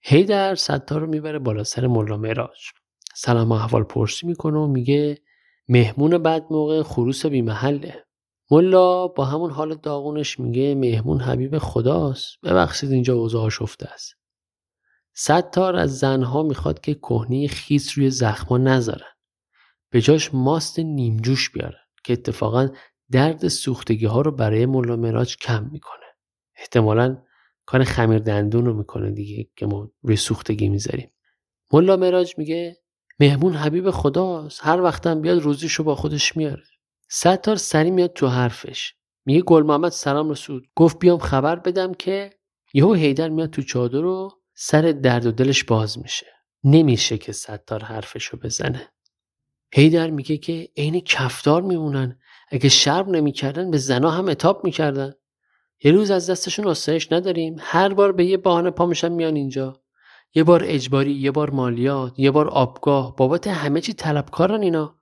هیدر 0.00 0.54
ستار 0.54 1.00
رو 1.00 1.06
می‌بره 1.06 1.38
بالا 1.38 1.64
سر 1.64 1.86
ملا 1.86 2.16
مراج 2.16 2.58
سلام 3.14 3.52
احوال 3.52 3.82
پرسی 3.82 4.26
می‌کنه 4.26 4.58
و 4.58 4.66
میگه 4.66 5.18
مهمون 5.68 6.18
بعد 6.18 6.46
موقع 6.50 6.82
خروس 6.82 7.26
بی 7.26 7.42
محله 7.42 8.04
ملا 8.50 9.08
با 9.08 9.24
همون 9.24 9.50
حال 9.50 9.74
داغونش 9.74 10.40
میگه 10.40 10.74
مهمون 10.74 11.20
حبیب 11.20 11.58
خداست. 11.58 12.40
ببخشید 12.42 12.92
اینجا 12.92 13.14
اوضاع 13.14 13.50
شفته 13.50 13.88
است. 13.88 14.19
ستار 15.22 15.76
از 15.76 15.98
زنها 15.98 16.42
می‌خواد 16.42 16.80
که 16.80 16.94
کهنه 16.94 17.48
خیس 17.48 17.98
روی 17.98 18.10
زخما 18.10 18.58
نذارن. 18.58 19.10
به 19.90 20.00
جاش 20.00 20.34
ماست 20.34 20.78
نیمجوش 20.78 21.50
بیارن 21.50 21.84
که 22.04 22.12
اتفاقا 22.12 22.68
درد 23.10 23.48
سوختگی 23.48 24.06
ها 24.06 24.20
رو 24.20 24.30
برای 24.30 24.66
ملا 24.66 24.96
مراج 24.96 25.36
کم 25.36 25.68
می‌کنه. 25.72 26.04
احتمالا 26.56 27.22
کار 27.66 27.84
خمیر 27.84 28.18
دندون 28.18 28.66
رو 28.66 28.74
می‌کنه 28.74 29.10
دیگه 29.10 29.50
که 29.56 29.66
ما 29.66 29.90
روی 30.02 30.16
سوختگی 30.16 30.68
می‌ذاریم. 30.68 31.10
ملا 31.72 31.96
مراج 31.96 32.34
میگه 32.38 32.76
مهمون 33.20 33.54
حبیب 33.54 33.90
خداست 33.90 34.60
هر 34.62 34.80
وقتم 34.80 35.20
بیاد 35.20 35.42
روزیشو 35.42 35.84
با 35.84 35.94
خودش 35.94 36.36
میاره. 36.36 36.64
ستار 37.08 37.56
سری 37.56 37.90
میاد 37.90 38.12
تو 38.12 38.26
حرفش. 38.26 38.94
میگه 39.26 39.42
گل 39.42 39.62
محمد 39.62 39.92
سلام 39.92 40.30
رسود 40.30 40.66
گفت 40.76 40.98
بیام 40.98 41.18
خبر 41.18 41.56
بدم 41.56 41.94
که 41.94 42.30
یهو 42.74 42.92
هیدر 42.92 43.28
میاد 43.28 43.50
تو 43.50 43.62
چادر 43.62 44.00
رو 44.00 44.39
سر 44.62 44.82
درد 44.82 45.26
و 45.26 45.32
دلش 45.32 45.64
باز 45.64 45.98
میشه. 45.98 46.26
نمیشه 46.64 47.18
که 47.18 47.32
ستار 47.32 47.84
حرفشو 47.84 48.36
بزنه. 48.36 48.88
هیدر 49.74 50.10
میگه 50.10 50.36
که 50.36 50.68
عین 50.76 51.00
کفدار 51.00 51.62
میمونن. 51.62 52.18
اگه 52.50 52.68
شرم 52.68 53.10
نمی‌کردن 53.10 53.70
به 53.70 53.78
زنا 53.78 54.10
هم 54.10 54.28
اتاب 54.28 54.64
می‌کردن. 54.64 55.12
یه 55.84 55.92
روز 55.92 56.10
از 56.10 56.30
دستشون 56.30 56.66
آسایش 56.66 57.12
نداریم. 57.12 57.56
هر 57.60 57.94
بار 57.94 58.12
به 58.12 58.24
یه 58.24 58.36
بهانه 58.36 58.70
پا 58.70 58.86
میشن 58.86 59.12
میان 59.12 59.36
اینجا. 59.36 59.82
یه 60.34 60.44
بار 60.44 60.62
اجباری 60.64 61.12
یه 61.12 61.30
بار 61.30 61.50
مالیات 61.50 62.18
یه 62.18 62.30
بار 62.30 62.48
آبگاه. 62.48 63.16
بابت 63.16 63.46
همه 63.46 63.80
چی 63.80 63.92
طلبکارن 63.92 64.62
اینا. 64.62 64.96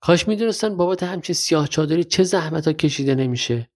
کاش 0.00 0.28
می‌دونستن 0.28 0.76
بابت 0.76 1.02
همچین 1.02 1.34
سیاه 1.34 1.68
چادری 1.68 2.04
چه 2.04 2.22
زحمت 2.22 2.66
ها 2.66 2.72
کشیده 2.72 3.14
نمیشه. 3.14 3.70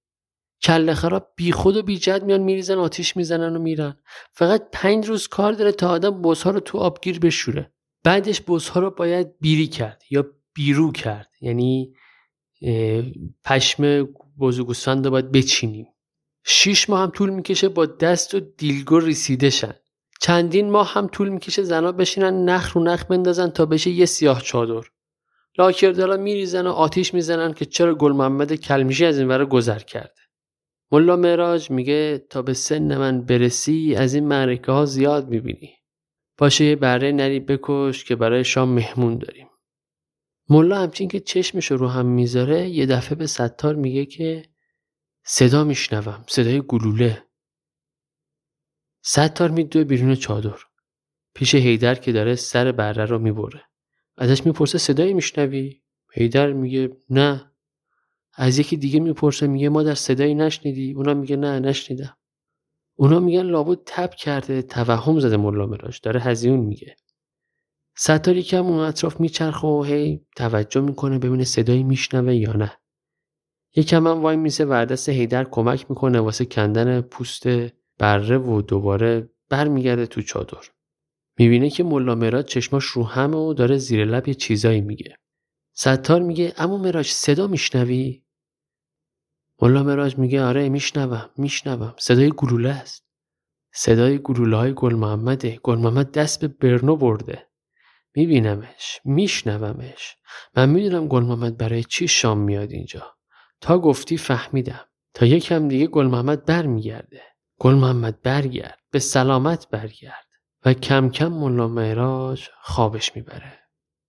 کله 0.62 0.94
خراب 0.94 1.32
بی 1.36 1.52
خود 1.52 1.76
و 1.76 1.82
بی 1.82 1.98
جد 1.98 2.24
میان 2.24 2.40
میریزن 2.40 2.78
آتیش 2.78 3.16
می‌زنن 3.16 3.56
و 3.56 3.58
میرن. 3.58 3.96
فقط 4.32 4.68
پنج 4.72 5.06
روز 5.06 5.28
کار 5.28 5.52
داره 5.52 5.72
تا 5.72 5.88
آدم 5.88 6.22
بزها 6.22 6.50
رو 6.50 6.60
تو 6.60 6.78
آبگیر 6.78 7.18
بشوره. 7.18 7.72
بعدش 8.04 8.42
بزها 8.48 8.80
رو 8.80 8.90
باید 8.90 9.38
بیری 9.40 9.66
کرد 9.66 10.02
یا 10.10 10.26
بیرو 10.54 10.92
کرد. 10.92 11.30
یعنی 11.40 11.94
پشم 13.44 14.08
بز 14.40 14.58
رو 14.58 15.10
باید 15.10 15.32
بچینیم. 15.32 15.86
شیش 16.44 16.90
ماه 16.90 17.00
هم 17.00 17.10
طول 17.10 17.30
می‌کشه 17.30 17.68
با 17.68 17.86
دست 17.86 18.34
و 18.34 18.40
دیلگو 18.40 18.98
ریسیده 18.98 19.50
شن 19.50 19.74
چندین 20.20 20.70
ماه 20.70 20.92
هم 20.92 21.06
طول 21.06 21.28
می‌کشه 21.28 21.62
زنا 21.62 21.92
بشینن 21.92 22.44
نخ 22.44 22.76
رو 22.76 22.82
نخ 22.82 23.04
بندازن 23.04 23.50
تا 23.50 23.66
بشه 23.66 23.90
یه 23.90 24.06
سیاه 24.06 24.42
چادر. 24.42 24.88
لاکردالا 25.58 26.16
میریزن 26.16 26.66
و 26.66 26.70
آتیش 26.70 27.14
می‌زنن 27.14 27.52
که 27.52 27.64
چرا 27.64 27.94
گل 27.94 28.12
محمد 28.12 28.54
کلمیشی 28.54 29.04
از 29.04 29.18
این 29.18 29.44
گذر 29.44 29.78
کرده؟ 29.78 30.25
ملا 30.90 31.16
معراج 31.16 31.70
میگه 31.70 32.18
تا 32.30 32.42
به 32.42 32.54
سن 32.54 32.96
من 32.96 33.24
برسی 33.24 33.94
از 33.94 34.14
این 34.14 34.28
معرکه 34.28 34.72
ها 34.72 34.84
زیاد 34.84 35.28
می‌بینی. 35.28 35.74
باشه 36.38 36.64
یه 36.64 36.76
بره 36.76 37.12
نری 37.12 37.40
بکش 37.40 38.04
که 38.04 38.16
برای 38.16 38.44
شام 38.44 38.68
مهمون 38.68 39.18
داریم. 39.18 39.48
ملا 40.48 40.78
همچین 40.78 41.08
که 41.08 41.20
چشمش 41.20 41.70
رو 41.70 41.88
هم 41.88 42.06
می‌ذاره 42.06 42.68
یه 42.68 42.86
دفعه 42.86 43.14
به 43.14 43.26
ستار 43.26 43.74
میگه 43.74 44.06
که 44.06 44.44
صدا 45.24 45.64
میشنوم 45.64 46.24
صدای 46.28 46.62
گلوله. 46.68 47.24
ستار 49.02 49.50
میدوه 49.50 49.84
بیرون 49.84 50.14
چادر. 50.14 50.58
پیش 51.34 51.54
هیدر 51.54 51.94
که 51.94 52.12
داره 52.12 52.34
سر 52.34 52.72
بره 52.72 53.04
رو 53.04 53.18
می‌بره. 53.18 53.62
ازش 54.16 54.46
می‌پرسه 54.46 54.78
صدایی 54.78 55.14
میشنوی؟ 55.14 55.82
هیدر 56.12 56.52
میگه 56.52 56.96
نه. 57.10 57.52
از 58.36 58.58
یکی 58.58 58.76
دیگه 58.76 59.00
می‌پرسه 59.00 59.46
میگه 59.46 59.68
ما 59.68 59.82
در 59.82 59.94
صدایی 59.94 60.34
نشنیدی؟ 60.34 60.92
اونا 60.92 61.14
میگه 61.14 61.36
نه 61.36 61.60
نشنیدم. 61.60 62.16
اونا 62.96 63.20
میگن 63.20 63.42
لابد 63.42 63.78
تب 63.86 64.10
کرده 64.14 64.62
توهم 64.62 65.20
زده 65.20 65.36
ملا 65.36 65.66
مراج 65.66 66.00
داره 66.02 66.20
هزیون 66.20 66.60
میگه. 66.60 66.96
ستار 67.96 68.36
یکم 68.36 68.66
اون 68.66 68.78
اطراف 68.78 69.20
میچرخه 69.20 69.68
و 69.68 69.82
هی 69.82 70.26
توجه 70.36 70.80
می‌کنه 70.80 71.18
ببینه 71.18 71.44
صدایی 71.44 71.82
میشنوه 71.82 72.34
یا 72.34 72.52
نه. 72.52 72.72
یکم 73.76 74.06
هم 74.06 74.22
وای 74.22 74.36
میسه 74.36 74.64
و 74.64 74.96
هیدر 75.08 75.44
کمک 75.44 75.90
می‌کنه 75.90 76.20
واسه 76.20 76.44
کندن 76.44 77.00
پوست 77.00 77.46
بره 77.98 78.38
و 78.38 78.62
دوباره 78.62 79.30
برمیگرده 79.48 80.06
تو 80.06 80.22
چادر. 80.22 80.62
می‌بینه 81.38 81.70
که 81.70 81.84
ملا 81.84 82.14
مراج 82.14 82.44
چشماش 82.44 82.84
رو 82.84 83.04
همه 83.04 83.36
و 83.36 83.54
داره 83.54 83.78
زیر 83.78 84.04
لب 84.04 84.28
یه 84.28 84.34
چیزایی 84.34 84.80
میگه. 84.80 85.16
ستار 85.72 86.22
میگه 86.22 86.52
اما 86.56 86.78
مراج 86.78 87.06
صدا 87.06 87.46
میشنوی؟ 87.46 88.22
ملا 89.62 89.82
مراج 89.82 90.18
میگه 90.18 90.42
آره 90.42 90.68
میشنوم 90.68 91.30
میشنوم. 91.36 91.94
صدای 91.98 92.32
گلوله 92.36 92.68
است. 92.68 93.06
صدای 93.72 94.18
گلوله 94.18 94.56
های 94.56 94.72
گل 94.74 94.94
محمده. 94.94 95.60
گل 95.62 95.78
محمد 95.78 96.12
دست 96.12 96.40
به 96.40 96.48
برنو 96.48 96.96
برده. 96.96 97.46
میبینمش 98.14 99.00
میشنومش. 99.04 100.16
من 100.56 100.68
می‌دونم 100.68 101.08
گل 101.08 101.22
محمد 101.22 101.56
برای 101.56 101.84
چی 101.84 102.08
شام 102.08 102.38
میاد 102.38 102.70
اینجا. 102.70 103.16
تا 103.60 103.78
گفتی 103.78 104.16
فهمیدم. 104.16 104.84
تا 105.14 105.26
یکم 105.26 105.68
دیگه 105.68 105.86
گل 105.86 106.06
محمد 106.06 106.44
برمیگرده. 106.44 107.22
گل 107.58 107.74
محمد 107.74 108.22
برگرد. 108.22 108.78
به 108.90 108.98
سلامت 108.98 109.68
برگرد. 109.70 110.26
و 110.64 110.72
کم 110.74 111.10
کم 111.10 111.28
ملا 111.28 111.68
مراج 111.68 112.48
خوابش 112.62 113.16
می‌بره. 113.16 113.58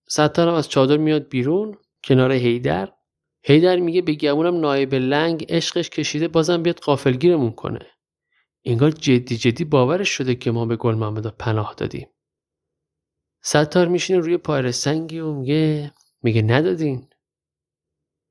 ستارم 0.10 0.54
از 0.54 0.70
چادر 0.70 0.98
میاد 0.98 1.30
بیرون 1.30 1.78
کنار 2.04 2.32
هیدر. 2.32 2.90
هیدر 3.50 3.80
میگه 3.80 4.02
به 4.02 4.14
گمونم 4.14 4.60
نایب 4.60 4.94
لنگ 4.96 5.46
عشقش 5.50 5.90
کشیده 5.90 6.28
بازم 6.28 6.64
بیاد 6.64 6.80
قافلگیرمون 6.80 7.52
کنه. 7.52 7.80
انگار 8.66 8.92
جدی 8.92 9.38
جدی 9.38 9.64
باورش 9.64 10.10
شده 10.10 10.36
که 10.36 10.52
ما 10.52 10.66
به 10.66 10.76
گل 10.76 10.96
محمد 10.96 11.28
پناه 11.28 11.74
دادیم. 11.78 12.08
ستار 13.42 13.88
میشینه 13.88 14.20
روی 14.20 14.38
پای 14.38 14.72
سنگی 14.72 15.20
و 15.20 15.34
میگه 15.34 15.92
میگه 16.24 16.42
ندادین. 16.42 17.10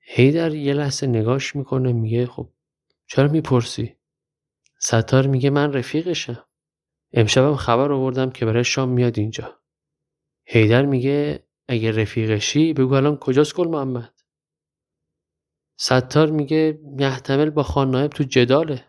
هیدر 0.01 0.55
یه 0.55 0.75
لحظه 0.75 1.07
نگاش 1.07 1.57
می‌کنه 1.57 1.93
میگه 1.93 2.27
خب 2.27 2.49
چرا 3.07 3.29
می‌پرسی؟ 3.29 3.97
ستار 4.79 5.27
میگه 5.27 5.51
من 5.51 5.73
رفیقشم. 5.73 6.45
امشبم 7.13 7.57
خبر 7.57 7.93
آوردم 7.93 8.31
که 8.31 8.47
برای 8.47 8.65
شام 8.65 8.89
میاد 8.89 9.19
اینجا. 9.19 9.61
هیدر 10.45 10.87
میگه 10.87 11.47
اگه 11.69 11.93
رفیقشی 11.93 12.73
بگو 12.73 12.95
الان 12.95 13.17
کجاست 13.17 13.55
گل 13.55 13.69
محمد؟ 13.69 14.16
ستار 15.77 16.31
میگه 16.31 16.79
محتمل 16.85 17.51
با 17.51 17.63
خان 17.63 17.91
نایب 17.91 18.11
تو 18.11 18.25
جداله. 18.25 18.85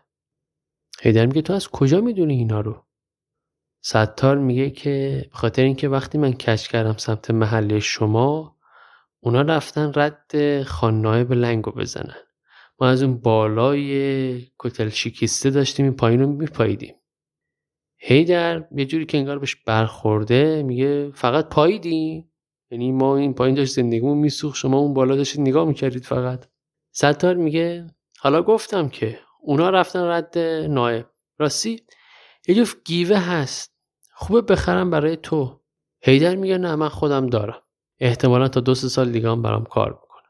هیدر 1.00 1.26
میگه 1.26 1.42
تو 1.42 1.52
از 1.52 1.68
کجا 1.68 2.00
می‌دونی 2.00 2.34
اینا 2.34 2.60
رو؟ 2.60 2.84
ستار 3.84 4.38
میگه 4.38 4.70
که 4.70 5.24
خاطر 5.32 5.62
اینکه 5.62 5.88
وقتی 5.88 6.18
من 6.18 6.32
کش 6.32 6.68
کردم 6.68 6.96
سمت 6.96 7.30
محله 7.30 7.80
شما 7.80 8.56
اونا 9.20 9.42
رفتن 9.42 9.92
رد 9.94 10.62
خان 10.62 11.00
نایب 11.00 11.32
لنگو 11.32 11.70
بزنن. 11.70 12.16
ما 12.80 12.88
از 12.88 13.02
اون 13.02 13.18
بالای 13.18 14.46
کتل 14.58 14.88
شیکیسته 14.88 15.50
داشتیم 15.50 15.86
این 15.86 15.96
پایین 15.96 16.20
رو 16.20 16.26
میپاییدیم. 16.26 16.94
هیدر 17.98 18.68
یه 18.76 18.86
جوری 18.86 19.06
که 19.06 19.18
انگار 19.18 19.38
بهش 19.38 19.56
برخورده 19.56 20.62
میگه 20.62 21.10
فقط 21.10 21.48
پاییدیم 21.48 22.32
یعنی 22.70 22.92
ما 22.92 23.16
این 23.16 23.34
پایین 23.34 23.56
داشت 23.56 23.72
زندگیمون 23.72 24.18
میسوخ 24.18 24.56
شما 24.56 24.78
اون 24.78 24.94
بالا 24.94 25.16
داشتید 25.16 25.40
نگاه 25.40 25.68
می‌کردید 25.68 26.04
فقط. 26.04 26.48
ستار 27.00 27.34
میگه 27.34 27.86
حالا 28.18 28.42
گفتم 28.42 28.88
که 28.88 29.18
اونا 29.40 29.70
رفتن 29.70 30.04
رد 30.04 30.38
نایب. 30.68 31.06
راستی 31.38 31.82
یه 32.48 32.54
جفت 32.54 32.76
گیوه 32.84 33.16
هست. 33.16 33.72
خوبه 34.12 34.40
بخرم 34.40 34.90
برای 34.90 35.16
تو. 35.16 35.60
هیدر 36.00 36.36
میگه 36.36 36.58
نه 36.58 36.76
من 36.76 36.88
خودم 36.88 37.26
دارم. 37.26 37.62
احتمالا 38.00 38.48
تا 38.48 38.60
دو 38.60 38.74
سال 38.74 39.12
دیگه 39.12 39.30
هم 39.30 39.42
برام 39.42 39.64
کار 39.64 39.90
می‌کنه. 39.90 40.22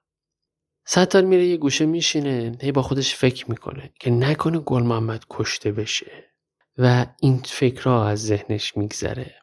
ستار 0.87 1.25
میره 1.25 1.47
یه 1.47 1.57
گوشه 1.57 1.87
میشینه 1.87 2.59
هی 2.61 2.73
با 2.73 2.83
خودش 2.83 3.15
فکر 3.15 3.51
می‌کنه 3.51 3.93
که 4.01 4.11
نکنه 4.11 4.59
گل 4.59 4.83
محمد 4.83 5.25
کشته 5.31 5.73
بشه. 5.73 6.35
و 6.79 7.07
این 7.21 7.43
فکرها 7.45 8.09
از 8.09 8.27
ذهنش 8.27 8.77
میگذره. 8.77 9.35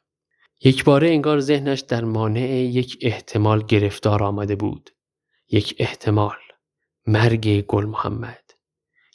یک 0.62 0.84
باره 0.84 1.10
انگار 1.10 1.40
ذهنش 1.40 1.80
در 1.80 2.04
مانع 2.04 2.50
یک 2.50 2.98
احتمال 3.02 3.64
گرفتار 3.64 4.24
آمده 4.24 4.56
بود. 4.56 4.90
یک 5.50 5.76
احتمال. 5.80 6.36
مرگ 7.08 7.62
گل 7.62 7.86
محمد. 7.86 8.52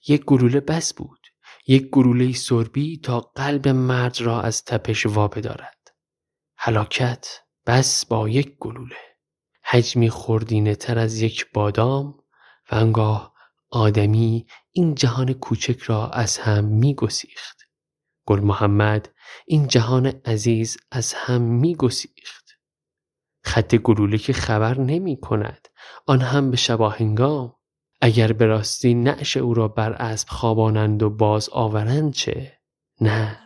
یک 0.08 0.24
گلوله 0.24 0.60
بس 0.60 0.94
بود. 0.94 1.26
یک 1.66 1.90
گلوله 1.90 2.32
سربی 2.32 2.98
تا 2.98 3.20
قلب 3.20 3.68
مرد 3.68 4.20
را 4.20 4.40
از 4.40 4.64
تپش 4.64 5.06
وابه 5.06 5.40
دارد. 5.40 5.94
هلاکت 6.56 7.26
بس 7.66 8.06
با 8.06 8.28
یک 8.28 8.56
گلوله. 8.58 8.96
حجمی 9.64 10.10
خردینه 10.10 10.74
تر 10.74 10.98
از 10.98 11.20
یک 11.20 11.52
بادام 11.52 12.18
و 12.70 12.74
انگاه 12.74 13.34
آدمی 13.70 14.46
این 14.70 14.94
جهان 14.94 15.32
کوچک 15.32 15.82
را 15.82 16.08
از 16.08 16.38
هم 16.38 16.64
می 16.64 16.94
گسیخت. 16.94 17.58
گل 18.26 18.40
محمد 18.40 19.08
این 19.46 19.68
جهان 19.68 20.06
عزیز 20.06 20.76
از 20.90 21.14
هم 21.14 21.42
می 21.42 21.74
گسیخت. 21.76 22.44
خط 23.44 23.74
گلوله 23.74 24.18
که 24.18 24.32
خبر 24.32 24.78
نمی 24.78 25.20
کند 25.20 25.68
آن 26.06 26.20
هم 26.20 26.50
به 26.50 26.56
شباهنگام 26.56 27.59
اگر 28.02 28.32
به 28.32 28.46
راستی 28.46 28.94
نعش 28.94 29.36
او 29.36 29.54
را 29.54 29.68
بر 29.68 29.92
اسب 29.92 30.28
خوابانند 30.28 31.02
و 31.02 31.10
باز 31.10 31.48
آورند 31.52 32.12
چه؟ 32.12 32.52
نه. 33.00 33.38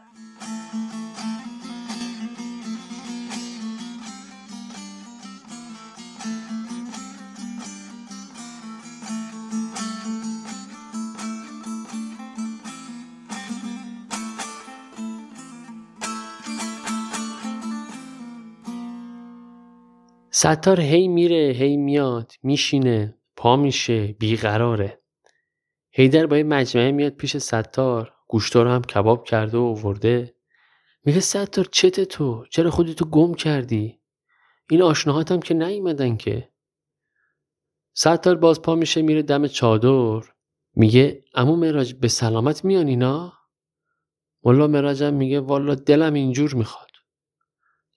ستار 20.31 20.81
هی 20.81 21.09
میره 21.09 21.53
هی 21.57 21.77
میاد 21.77 22.33
میشینه. 22.43 23.15
پا 23.45 23.57
میشه 23.57 24.07
بیقراره. 24.07 25.03
هیدر 25.91 26.27
با 26.27 26.37
یه 26.37 26.43
مجمعه 26.43 26.93
میاد 26.93 27.13
پیش 27.13 27.37
ستار 27.37 28.15
گوشتار 28.29 28.67
هم 28.69 28.83
کباب 28.83 29.25
کرده 29.25 29.59
و 29.59 29.75
ورده. 29.75 30.35
میگه 31.05 31.21
ستار 31.21 31.65
چته 31.65 32.05
تو؟ 32.05 32.47
چرا 32.51 32.71
خودتو 32.71 33.05
گم 33.05 33.35
کردی؟ 33.35 34.01
این 34.71 34.83
آشناهات 34.83 35.33
هم 35.33 35.41
که 35.41 35.55
نیومدن 35.55 36.17
که. 36.17 36.51
ستار 37.95 38.35
باز 38.35 38.63
پا 38.63 38.75
میشه 38.75 39.03
میره 39.03 39.23
دم 39.23 39.47
چادر. 39.47 40.29
میگه 40.75 41.25
امو 41.35 41.57
مراج 41.57 41.95
به 41.95 42.09
سلامت 42.09 42.65
میان 42.65 42.87
اینا؟ 42.87 43.33
ملا 44.45 44.67
مراجم 44.67 45.15
میگه 45.15 45.41
والا 45.41 45.75
دلم 45.75 46.15
اینجور 46.15 46.55
می‌خواد. 46.55 46.91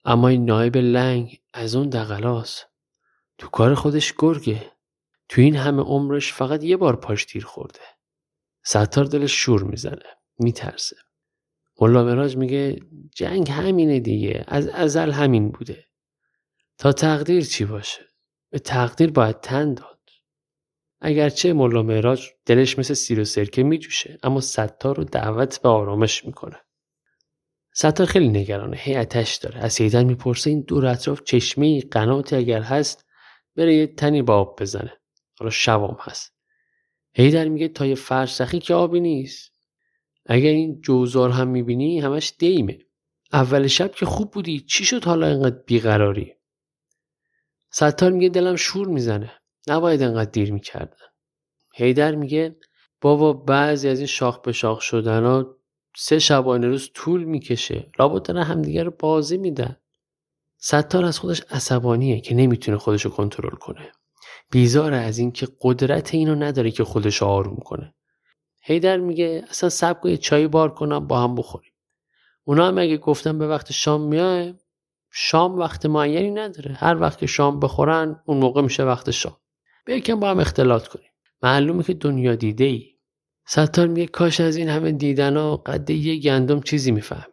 اما 0.04 0.28
این 0.28 0.44
نایب 0.44 0.76
لنگ 0.76 1.40
از 1.54 1.74
اون 1.76 1.88
دقلاس 1.88 2.64
تو 3.38 3.48
کار 3.48 3.74
خودش 3.74 4.14
گرگه. 4.18 4.77
تو 5.28 5.40
این 5.40 5.56
همه 5.56 5.82
عمرش 5.82 6.32
فقط 6.32 6.64
یه 6.64 6.76
بار 6.76 6.96
پاش 6.96 7.24
تیر 7.24 7.44
خورده. 7.44 7.80
ستار 8.64 9.04
دلش 9.04 9.32
شور 9.32 9.62
می‌زنه 9.62 10.04
میترسه. 10.38 10.96
ملا 11.80 12.04
مراج 12.04 12.36
میگه 12.36 12.80
جنگ 13.14 13.50
همینه 13.50 14.00
دیگه 14.00 14.44
از 14.48 14.68
ازل 14.68 15.10
همین 15.10 15.50
بوده. 15.50 15.84
تا 16.78 16.92
تقدیر 16.92 17.44
چی 17.44 17.64
باشه؟ 17.64 18.02
به 18.50 18.58
تقدیر 18.58 19.10
باید 19.10 19.40
تن 19.40 19.74
داد. 19.74 19.98
اگرچه 21.00 21.52
ملا 21.52 21.82
مراج 21.82 22.28
دلش 22.46 22.78
مثل 22.78 22.94
سیر 22.94 23.20
و 23.20 23.24
سرکه 23.24 23.62
میجوشه 23.62 24.18
اما 24.22 24.40
ستار 24.40 24.96
رو 24.96 25.04
دعوت 25.04 25.62
به 25.62 25.68
آرامش 25.68 26.24
می‌کنه. 26.24 26.60
ستار 27.74 28.06
خیلی 28.06 28.28
نگرانه 28.28 28.76
هیئتش 28.76 29.36
داره. 29.36 29.60
از 29.60 29.80
هیدر 29.80 30.04
می‌پرسه 30.04 30.50
این 30.50 30.60
دور 30.60 30.86
اطراف 30.86 31.22
چشمه 31.22 31.80
قناتی 31.80 32.36
اگر 32.36 32.62
هست 32.62 33.04
بره 33.56 33.74
یه 33.74 33.86
تنی 33.86 34.22
با 34.22 34.36
آب 34.36 34.60
بزنه. 34.60 34.92
حالا 35.38 35.50
شوام 35.50 35.96
هست. 36.00 36.32
هیدر 37.12 37.48
میگه 37.48 37.68
تا 37.68 37.86
یه 37.86 37.94
فرسخی 37.94 38.58
که 38.58 38.74
آبی 38.74 39.00
نیست. 39.00 39.52
اگر 40.26 40.50
این 40.50 40.80
جوزار 40.80 41.30
هم 41.30 41.48
می‌بینی 41.48 42.00
همش 42.00 42.32
دیمه. 42.38 42.78
اول 43.32 43.66
شب 43.66 43.94
که 43.94 44.06
خوب 44.06 44.30
بودی 44.30 44.60
چی 44.60 44.84
شد 44.84 45.04
حالا 45.04 45.26
اینقدر 45.26 45.62
بیقراری؟ 45.66 46.34
ستار 47.70 48.12
میگه 48.12 48.28
دلم 48.28 48.56
شور 48.56 48.88
می‌زنه. 48.88 49.32
نباید 49.68 50.02
انقدر 50.02 50.30
دیر 50.30 50.52
می‌کردن 50.52 51.06
هیدر 51.74 52.14
میگه 52.14 52.56
بابا 53.00 53.32
بعضی 53.32 53.88
از 53.88 53.98
این 53.98 54.06
شاخ 54.06 54.40
به 54.40 54.52
شاخ 54.52 54.80
شدن 54.80 55.24
ها 55.24 55.56
سه 55.96 56.18
شبانه 56.18 56.66
روز 56.66 56.90
طول 56.94 57.24
می‌کشه. 57.24 57.90
لابد 57.98 58.22
دارن 58.22 58.42
همدیگه 58.42 58.82
رو 58.82 58.90
بازی 58.90 59.38
میدن. 59.38 59.76
ستار 60.56 61.04
از 61.04 61.18
خودش 61.18 61.40
عصبانیه 61.50 62.20
که 62.20 62.34
نمی‌تونه 62.34 62.78
خودش 62.78 63.04
رو 63.04 63.10
کنترل 63.10 63.56
کنه. 63.56 63.92
بیزار 64.50 64.94
از 64.94 65.18
اینکه 65.18 65.48
قدرت 65.60 66.14
اینو 66.14 66.34
نداره 66.34 66.70
که 66.70 66.84
خودش 66.84 67.22
آروم 67.22 67.56
کنه. 67.56 67.94
هیدر 68.62 68.96
میگه 68.96 69.44
اصلا 69.50 69.68
سب 69.68 70.06
یه 70.06 70.16
چای 70.16 70.48
بار 70.48 70.74
کنم 70.74 71.06
با 71.06 71.20
هم 71.20 71.34
بخوریم. 71.34 71.72
اونا 72.44 72.68
هم 72.68 72.78
اگه 72.78 72.96
گفتن 72.96 73.38
به 73.38 73.48
وقت 73.48 73.72
شام 73.72 74.00
میای 74.00 74.54
شام 75.10 75.58
وقت 75.58 75.86
معینی 75.86 76.30
نداره. 76.30 76.74
هر 76.74 77.00
وقت 77.00 77.18
که 77.18 77.26
شام 77.26 77.60
بخورن 77.60 78.20
اون 78.26 78.38
موقع 78.38 78.62
میشه 78.62 78.84
وقت 78.84 79.10
شام. 79.10 79.36
بیاکم 79.86 80.20
با 80.20 80.30
هم 80.30 80.40
اختلاط 80.40 80.88
کنیم. 80.88 81.10
معلومه 81.42 81.82
که 81.82 81.94
دنیا 81.94 82.34
دیده 82.34 82.64
ای 82.64 82.98
ستار 83.46 83.86
میگه 83.86 84.06
کاش 84.06 84.40
از 84.40 84.56
این 84.56 84.68
همه 84.68 84.92
دیدن 84.92 85.36
و 85.36 85.56
قد 85.56 85.90
یه 85.90 86.16
گندم 86.16 86.60
چیزی 86.60 86.90
میفهمیدم. 86.90 87.32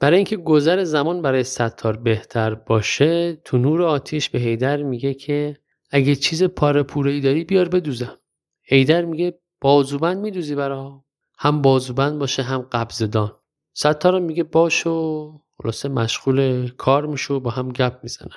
برای 0.00 0.16
اینکه 0.16 0.36
گذر 0.36 0.84
زمان 0.84 1.22
برای 1.22 1.44
ستار 1.44 1.96
بهتر 1.96 2.54
باشه 2.54 3.36
تو 3.44 3.58
نور 3.58 3.82
آتیش 3.82 4.30
به 4.30 4.38
هیدر 4.38 4.82
میگه 4.82 5.14
که 5.14 5.56
اگه 5.90 6.16
چیز 6.16 6.44
پاره 6.44 6.82
پوره 6.82 7.10
ای 7.10 7.20
داری 7.20 7.44
بیار 7.44 7.68
بدوزم 7.68 8.18
هیدر 8.62 9.04
میگه 9.04 9.40
بازوبند 9.60 10.18
میدوزی 10.18 10.54
برا. 10.54 11.04
هم 11.38 11.62
بازوبند 11.62 12.18
باشه 12.18 12.42
هم 12.42 12.62
قبضدان 12.62 13.32
ستار 13.74 14.20
میگه 14.20 14.44
باش 14.44 14.86
و 14.86 15.32
خلاصه 15.62 15.88
مشغول 15.88 16.68
کار 16.68 17.06
میشه 17.06 17.38
با 17.38 17.50
هم 17.50 17.68
گپ 17.68 17.98
می‌زنن. 18.02 18.36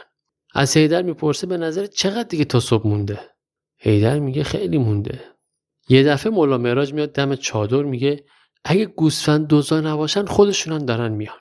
از 0.54 0.78
هیدر 0.78 1.02
می‌پرسه 1.02 1.48
به 1.48 1.58
نظر 1.58 1.86
چقدر 1.86 2.24
دیگه 2.24 2.46
تا 2.46 2.60
صبح 2.60 2.88
مونده؟ 2.88 3.20
هیدر 3.78 4.20
میگه 4.20 4.44
خیلی 4.44 4.78
مونده. 4.78 5.24
یه 5.90 6.04
دفعه 6.04 6.32
مولا 6.32 6.58
مراج 6.58 6.94
میاد 6.94 7.14
دم 7.14 7.36
چادر 7.36 7.84
میگه 7.84 8.26
اگه 8.64 8.86
گوسفند 8.86 9.48
دوزا 9.48 9.82
نباشن 9.82 10.26
خودشونان 10.26 10.86
دارن 10.86 11.12
میان. 11.12 11.40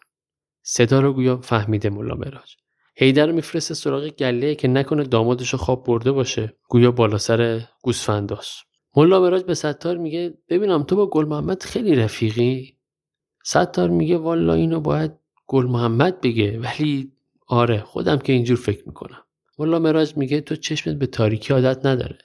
صدا 0.63 1.01
رو 1.01 1.13
گویا 1.13 1.41
فهمیده 1.41 1.91
مولا 1.91 2.15
مراج 2.15 2.55
هیدر 2.95 3.27
رو 3.27 3.35
میفرسته 3.35 3.75
سراغ 3.75 4.09
گله 4.09 4.55
که 4.55 4.69
نکنه 4.69 5.05
دامادش 5.05 5.55
خواب 5.55 5.85
برده 5.87 6.13
باشه. 6.13 6.57
گویا 6.69 6.91
بالا 6.91 7.19
سر 7.19 7.61
گوسفنداست. 7.83 8.63
ملا 8.97 9.21
مراج 9.21 9.43
به 9.43 9.55
ستار 9.55 9.97
میگه 9.97 10.35
ببینم 10.49 10.83
تو 10.83 10.97
با 10.97 11.07
گل 11.07 11.25
محمد 11.25 11.63
خیلی 11.63 11.95
رفیقی؟ 11.95 12.77
ستار 13.45 13.89
میگه 13.89 14.19
والا 14.19 14.55
اینو 14.55 14.81
باید 14.81 15.13
گل 15.47 15.67
محمد 15.67 16.21
بگه. 16.21 16.59
ولی 16.59 17.13
آره 17.47 17.81
خودم 17.81 18.19
که 18.19 18.33
اینجور 18.33 18.57
فکر 18.57 18.83
می‌کنم. 18.87 19.23
ملا 19.59 19.79
مراج 19.79 20.17
میگه 20.17 20.41
تو 20.41 20.57
چشمت 20.57 20.97
به 20.97 21.07
تاریکی 21.07 21.53
عادت 21.53 21.87
نداره. 21.87 22.19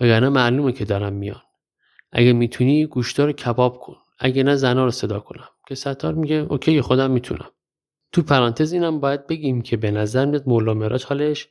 وگرنه 0.00 0.28
معلومه 0.28 0.72
که 0.72 0.84
دارم 0.84 1.12
میان. 1.12 1.42
اگه 2.12 2.32
می‌تونی 2.32 2.86
گوشتار 2.86 3.32
کباب 3.32 3.78
کن. 3.78 3.96
اگه 4.18 4.42
نه 4.42 4.56
زنا 4.56 4.84
رو 4.84 4.90
صدا 4.90 5.20
کنم. 5.20 5.48
که 5.68 5.74
ستار 5.74 6.14
میگه 6.14 6.36
اوکی 6.36 6.80
خودم 6.80 7.10
می‌تونم. 7.10 7.50
تو 8.14 8.22
پرانتز 8.22 8.72
اینم 8.72 9.00
باید 9.00 9.26
بگیم 9.26 9.62
که 9.62 9.76
به 9.76 9.90
نظر 9.90 10.24
میاد 10.24 10.48
مولا 10.48 10.74
مراج 10.74 11.04
حالش 11.04 11.48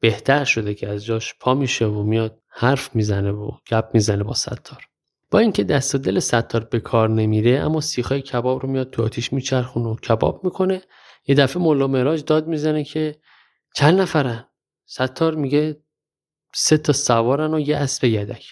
بهتر 0.00 0.44
شده 0.44 0.74
که 0.74 0.88
از 0.88 1.04
جاش 1.04 1.34
پا 1.40 1.54
میشه 1.54 1.86
و 1.86 2.02
میاد 2.02 2.42
حرف 2.48 2.96
می‌زنه 2.96 3.30
و 3.30 3.50
گپ 3.70 3.90
می‌زنه 3.94 4.24
با 4.24 4.34
ستار. 4.34 4.88
با 5.30 5.38
اینکه 5.38 5.64
دست 5.64 5.94
و 5.94 5.98
دل 5.98 6.18
ستار 6.18 6.64
به 6.64 6.80
کار 6.80 7.08
نمیره 7.08 7.60
اما 7.60 7.80
سیخای 7.80 8.22
کباب 8.22 8.62
رو 8.62 8.68
میاد 8.68 8.90
تو 8.90 9.02
آتیش 9.02 9.32
میچرخونه 9.32 9.86
و 9.86 9.96
کباب 9.96 10.44
می‌کنه. 10.44 10.82
یه 11.26 11.34
دفعه 11.34 11.62
مولا 11.62 11.86
مراج 11.86 12.24
داد 12.24 12.46
می‌زنه 12.46 12.84
که 12.84 13.16
چند 13.74 14.00
نفرن؟ 14.00 14.48
ستار 14.86 15.34
میگه 15.34 15.76
سه 16.54 16.78
تا 16.78 16.92
سوارن 16.92 17.54
و 17.54 17.60
یه 17.60 17.76
اسب 17.76 18.04
یدک. 18.04 18.46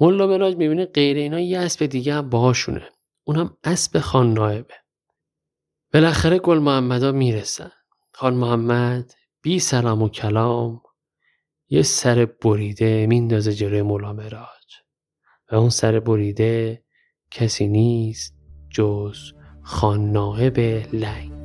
مولا 0.00 0.26
مراج 0.26 0.56
می‌بینه 0.56 0.84
غیر 0.84 1.16
اینا 1.16 1.40
یه 1.40 1.58
اسب 1.58 1.86
دیگه 1.86 2.14
هم 2.14 2.30
باهاشونه. 2.30 2.88
اونم 3.24 3.56
اسب 3.64 3.98
خان 3.98 4.32
نایبه. 4.32 4.74
بالاخره 5.94 6.38
گل 6.38 6.58
محمدا 6.58 7.12
می‌رسن. 7.12 7.70
خان 8.12 8.34
محمد 8.34 9.12
بی 9.42 9.58
سلام 9.58 10.02
و 10.02 10.08
کلام 10.08 10.82
یه 11.68 11.82
سر 11.82 12.24
بریده 12.24 13.06
میندازه 13.06 13.52
جلوی 13.52 13.82
مولا 13.82 14.12
مراج. 14.12 14.72
و 15.52 15.56
اون 15.56 15.68
سر 15.68 16.00
بریده 16.00 16.84
کسی 17.30 17.68
نیست 17.68 18.34
جز 18.70 19.18
خان 19.62 20.12
نایب 20.12 20.58
لنگ. 20.92 21.43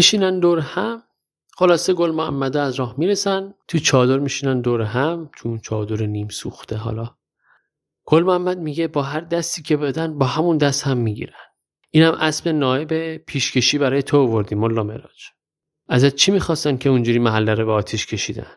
میشینن 0.00 0.40
دور 0.40 0.58
هم. 0.58 1.02
خلاصه 1.56 1.94
گل 1.94 2.10
محمده 2.10 2.60
از 2.60 2.74
راه 2.74 2.94
می‌رسن. 2.98 3.54
تو 3.68 3.78
چادر 3.78 4.18
میشینن 4.18 4.60
دور 4.60 4.82
هم. 4.82 5.30
چون 5.36 5.58
چادر 5.58 6.06
نیم 6.06 6.28
سوخته 6.28 6.76
حالا. 6.76 7.10
گل 8.04 8.22
محمد 8.22 8.58
میگه 8.58 8.88
با 8.88 9.02
هر 9.02 9.20
دستی 9.20 9.62
که 9.62 9.76
بدن 9.76 10.18
با 10.18 10.26
همون 10.26 10.58
دست 10.58 10.86
هم 10.86 10.96
می‌گیرن. 10.96 11.32
اینم 11.90 12.12
اسب 12.12 12.48
نایب 12.48 13.16
پیشکشی 13.16 13.78
برای 13.78 14.02
تو 14.02 14.18
آوردیم 14.18 14.58
ملا 14.58 14.82
مراج. 14.82 15.24
ازت 15.88 16.14
چی 16.14 16.32
می‌خواستن 16.32 16.76
که 16.76 16.88
اونجوری 16.88 17.18
محله 17.18 17.54
رو 17.54 17.66
به 17.66 17.72
آتیش 17.72 18.06
کشیدن؟ 18.06 18.52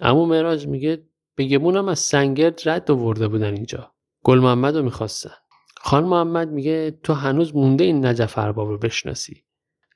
اما 0.00 0.24
مراج 0.24 0.66
میگه 0.66 1.08
بگمونم 1.38 1.88
از 1.88 1.98
سنگرد 1.98 2.68
رد 2.68 2.90
آورده 2.90 3.28
بودن 3.28 3.54
اینجا. 3.54 3.92
گل 4.24 4.38
محمد 4.38 4.76
رو 4.76 4.82
می‌خواستن. 4.82 5.34
خان 5.76 6.04
محمد 6.04 6.48
میگه 6.48 6.98
تو 7.02 7.12
هنوز 7.12 7.56
مونده 7.56 7.84
این 7.84 8.06
نجف 8.06 8.38
ارباب 8.38 8.68
رو 8.68 8.78
بشناسی. 8.78 9.45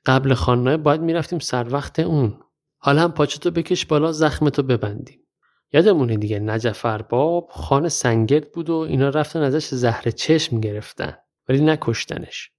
قبل 0.05 0.33
خانه 0.33 0.77
باید 0.77 1.01
می‌رفتیم 1.01 1.39
سر 1.39 1.73
وقت 1.73 1.99
اون. 1.99 2.39
حالا 2.77 3.01
هم 3.01 3.11
پاچتو 3.11 3.51
بکش 3.51 3.85
بالا 3.85 4.11
زخمتو 4.11 4.63
ببندیم. 4.63 5.27
یادمونه 5.73 6.17
دیگه 6.17 6.39
نجف 6.39 6.85
ارباب 6.85 7.49
خانه 7.51 7.89
سنگرد 7.89 8.51
بود 8.51 8.69
و 8.69 8.75
اینا 8.75 9.09
رفتن 9.09 9.41
ازش 9.41 9.67
زهر 9.67 10.11
چشم 10.11 10.59
گرفتن 10.59 11.17
ولی 11.49 11.61
نکشتنش. 11.61 12.51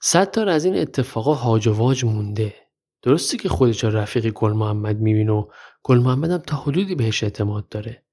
صد 0.00 0.30
تا 0.30 0.42
از 0.42 0.64
این 0.64 0.78
اتفاقا 0.78 1.34
هاج 1.34 1.66
و 1.66 1.72
واج 1.72 2.04
مونده. 2.04 2.54
درسته 3.02 3.36
که 3.36 3.48
خودش 3.48 3.84
رفیقی 3.84 4.30
گل 4.34 4.52
محمد 4.52 5.00
می‌بینه 5.00 5.32
و 5.32 5.48
گل 5.82 5.98
محمد 5.98 6.30
هم 6.30 6.38
تا 6.38 6.56
حدودی 6.56 6.94
بهش 6.94 7.22
اعتماد 7.22 7.68
داره. 7.68 8.04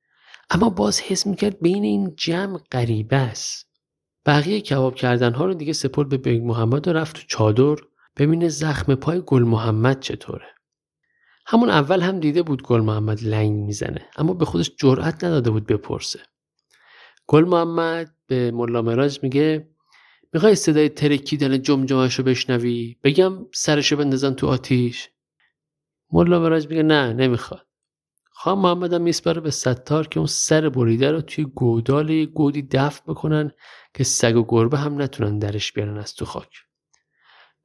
اما 0.49 0.69
باز 0.69 1.01
حس 1.01 1.27
می‌کرد 1.27 1.59
بین 1.61 1.83
این 1.83 2.13
جمع 2.15 2.59
غریبه 2.71 3.15
است. 3.15 3.67
بقیه 4.25 4.61
کباب 4.61 4.95
کردن 4.95 5.33
ها 5.33 5.45
رو 5.45 5.53
دیگه 5.53 5.73
سپرد 5.73 6.09
به 6.09 6.17
بیگ 6.17 6.43
محمد 6.43 6.87
و 6.87 6.93
رفت 6.93 7.15
تو 7.15 7.21
چادر. 7.27 7.75
ببینه 8.17 8.49
زخم 8.49 8.95
پای 8.95 9.23
گل 9.25 9.43
محمد 9.43 9.99
چطوره. 9.99 10.47
همون 11.45 11.69
اول 11.69 12.01
هم 12.01 12.19
دیده 12.19 12.43
بود 12.43 12.63
گل 12.63 12.81
محمد 12.81 13.23
لنگ 13.23 13.51
می‌زنه 13.51 14.05
اما 14.15 14.33
به 14.33 14.45
خودش 14.45 14.71
جرأت 14.77 15.23
نداده 15.23 15.49
بود 15.49 15.65
بپرسه. 15.65 16.19
گل 17.27 17.45
محمد 17.45 18.15
به 18.27 18.51
ملا 18.51 18.81
معراج 18.81 19.19
میگه 19.23 19.69
می‌خوای 20.33 20.55
صدای 20.55 20.89
ترکیدن 20.89 21.61
جمجمهش 21.61 22.15
رو 22.15 22.23
بشنوی؟ 22.23 22.97
بگم 23.03 23.45
سرشو 23.53 23.95
بندازن 23.95 24.33
تو 24.33 24.47
آتیش. 24.47 25.09
ملا 26.11 26.39
مراج 26.39 26.67
میگه 26.67 26.83
نه 26.83 27.13
نمی‌خواد. 27.13 27.67
خان 28.31 28.59
محمد 28.59 28.93
هم 28.93 29.01
میسپره 29.01 29.41
به 29.41 29.51
ستار 29.51 30.07
که 30.07 30.19
اون 30.19 30.27
سر 30.27 30.69
بریده 30.69 31.11
رو 31.11 31.21
توی 31.21 31.45
گودال 31.45 32.25
گودی 32.25 32.61
دفع 32.61 33.03
بکنن 33.07 33.51
که 33.93 34.03
سگ 34.03 34.35
و 34.35 34.45
گربه 34.47 34.77
هم 34.77 35.01
نتونن 35.01 35.39
درش 35.39 35.73
بیارن 35.73 35.97
از 35.97 36.15
تو 36.15 36.25
خاک. 36.25 36.49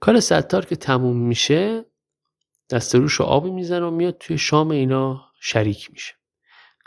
کار 0.01 0.21
ستار 0.21 0.65
که 0.65 0.77
تموم 0.77 1.17
میشه 1.17 1.85
دست 2.71 2.95
روش 2.95 3.13
رو 3.13 3.25
آبی 3.25 3.51
می‌زنه 3.51 3.87
و 3.87 3.91
میاد 3.91 4.19
توی 4.19 4.39
شام 4.39 4.71
اینا 4.71 5.25
شریک 5.41 5.91
میشه. 5.93 6.15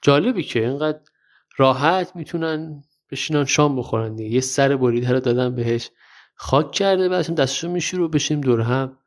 جالبی 0.03 0.43
که 0.43 0.59
اینقدر 0.59 0.99
راحت 1.57 2.15
می‌تونن 2.15 2.83
بشینن 3.11 3.45
شام 3.45 3.75
بخورن 3.75 4.15
دیگه. 4.15 4.29
یه 4.29 4.41
سر 4.41 4.75
بریده 4.75 5.11
رو 5.11 5.19
دادن 5.19 5.55
بهش 5.55 5.89
خاک 6.35 6.71
کرده 6.71 7.09
بعدش 7.09 7.29
دستشو 7.29 7.69
میشوره 7.69 8.03
و 8.03 8.07
بشیم 8.07 8.41
دور 8.41 8.61
هم 8.61 8.97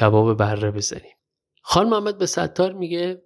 کباب 0.00 0.36
بره 0.36 0.70
بزنیم. 0.70 1.16
خان 1.62 1.88
محمد 1.88 2.18
به 2.18 2.26
ستار 2.26 2.72
میگه 2.72 3.22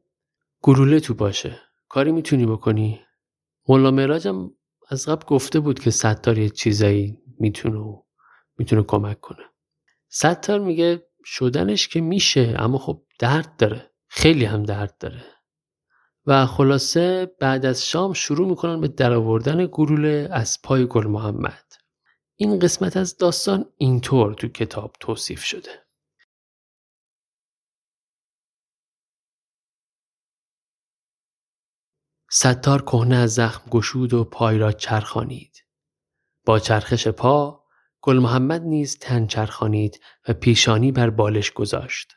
گروله 0.63 1.01
تو 1.01 1.15
باشه. 1.15 1.61
کاری 1.89 2.13
می‌تونی 2.13 2.47
بکنی؟ 2.47 3.01
مولا 3.69 3.91
مراجم 3.91 4.51
از 4.89 5.09
قبل 5.09 5.27
گفته 5.27 5.61
بود 5.61 5.81
که 5.81 5.91
ستار 5.91 6.39
یه 6.39 6.49
چیزایی 6.49 7.19
می‌تونه 7.39 8.03
می‌تونه 8.59 8.83
کمک 8.83 9.21
کنه. 9.21 9.45
ستار 10.09 10.61
میگه 10.61 11.09
شدنش 11.25 11.89
که 11.89 12.01
میشه 12.01 12.55
اما 12.59 12.79
خب 12.79 13.03
درد 13.19 13.57
داره. 13.57 13.91
خیلی 14.09 14.45
هم 14.45 14.63
درد 14.63 14.99
داره. 14.99 15.25
و 16.27 16.47
خلاصه 16.47 17.27
بعد 17.41 17.67
از 17.67 17.87
شام 17.87 18.13
شروع 18.13 18.49
می‌کنن 18.49 18.81
به 18.81 18.89
درآوردن 18.89 19.69
گلوله 19.73 20.29
از 20.33 20.59
پای 20.63 20.87
گل 20.87 21.07
محمد. 21.07 21.73
این 22.37 22.59
قسمت 22.59 22.97
از 22.97 23.17
داستان 23.17 23.73
اینطور 23.77 24.35
تو 24.35 24.49
کتاب 24.49 24.97
توصیف 25.01 25.45
شده. 25.45 25.87
ستار 32.31 32.83
کهنه 32.83 33.17
از 33.17 33.35
زخم 33.35 33.71
گشود 33.71 34.15
و 34.15 34.25
پای 34.25 34.59
را 34.59 34.73
چرخانید. 34.73 35.65
با 36.45 36.59
چرخش 36.59 37.09
پا 37.09 37.58
گل 38.01 38.19
محمد 38.19 38.63
نیز 38.63 38.99
تن 38.99 39.27
چرخانید 39.27 40.01
و 40.29 40.33
پیشانی 40.33 40.93
بر 40.93 41.11
بالش 41.11 41.53
گذاشت. 41.53 42.15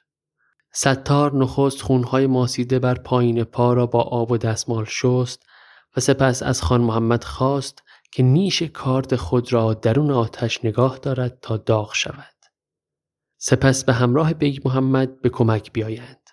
ستار 0.74 1.36
نخست 1.36 1.82
خونهای 1.82 2.28
ماسیده 2.28 2.80
بر 2.80 2.96
پایین 2.96 3.44
پا 3.44 3.74
را 3.74 3.86
با 3.86 4.02
آب 4.02 4.32
و 4.32 4.38
دستمال 4.38 4.86
شست 4.86 5.44
و 5.98 6.02
سپس 6.02 6.44
از 6.44 6.62
خان 6.62 6.82
محمد 6.82 7.24
خواست 7.24 7.84
که 8.12 8.24
نیش 8.24 8.64
کارد 8.64 9.16
خود 9.16 9.54
را 9.54 9.74
درون 9.74 10.12
آتش 10.12 10.66
نگاه 10.66 10.98
دارد 10.98 11.40
تا 11.42 11.58
داغ 11.58 11.94
شود. 11.94 12.36
سپس 13.38 13.84
به 13.84 13.94
همراه 13.94 14.34
بیگ 14.34 14.68
محمد 14.68 15.22
به 15.22 15.30
کمک 15.30 15.72
بیایند. 15.72 16.30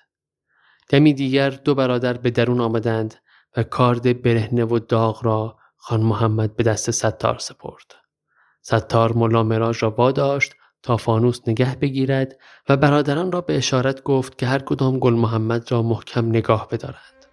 دمی 0.88 1.14
دیگر 1.14 1.50
دو 1.50 1.74
برادر 1.74 2.12
به 2.12 2.30
درون 2.30 2.60
آمدند 2.60 3.14
و 3.56 3.62
کارد 3.62 4.22
برهنه 4.22 4.64
و 4.64 4.78
داغ 4.78 5.24
را 5.24 5.58
خان 5.76 6.00
محمد 6.00 6.56
به 6.56 6.62
دست 6.62 6.90
ستار 6.90 7.38
سپرد. 7.38 7.94
ستار 8.68 9.12
ملا 9.12 9.42
معراج 9.42 9.82
را 9.82 9.90
واداشت 9.90 10.54
تا 10.82 10.96
فانوس 10.96 11.40
نگه 11.46 11.76
بگیرد 11.76 12.36
و 12.68 12.76
برادران 12.76 13.32
را 13.32 13.40
به 13.40 13.56
اشارت 13.56 14.02
گفت 14.02 14.38
که 14.38 14.46
هر 14.46 14.58
کدام 14.58 14.98
گل 14.98 15.14
محمد 15.14 15.72
را 15.72 15.82
محکم 15.82 16.26
نگاه 16.26 16.68
بدارد. 16.70 17.26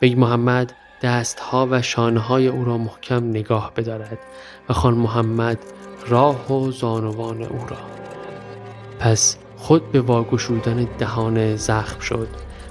بیگ 0.00 0.18
محمد 0.18 0.72
دستها 1.02 1.68
و 1.70 1.82
شانه‌های 1.82 2.48
او 2.48 2.64
را 2.64 2.78
محکم 2.78 3.24
نگاه 3.24 3.72
بدارد 3.76 4.18
و 4.68 4.72
خان 4.72 4.94
محمد 4.94 5.58
ران 6.08 6.52
و 6.52 6.70
زانوان 6.70 7.42
او 7.42 7.66
را 7.68 7.76
پس 8.98 9.36
خود 9.56 9.92
به 9.92 10.00
واگشودن 10.00 10.88
دهان 10.98 11.56
زخم 11.56 12.00
شد 12.00 12.28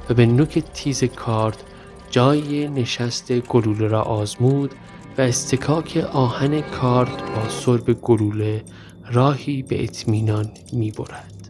و 0.10 0.14
به 0.14 0.26
نوک 0.26 0.60
تیز 0.60 1.04
کارد 1.04 1.64
جای 2.12 2.68
نشست 2.68 3.32
گلوله 3.32 3.88
را 3.88 4.02
آزمود 4.02 4.72
و 5.18 5.22
اصطکاک 5.22 5.98
آهن 6.14 6.62
کارد 6.62 7.36
با 7.36 7.50
سرب 7.50 7.94
گلوله 7.94 8.64
راهی 9.12 9.64
به 9.64 9.84
اطمینان 9.84 10.50
می 10.74 10.92
برد. 10.92 11.50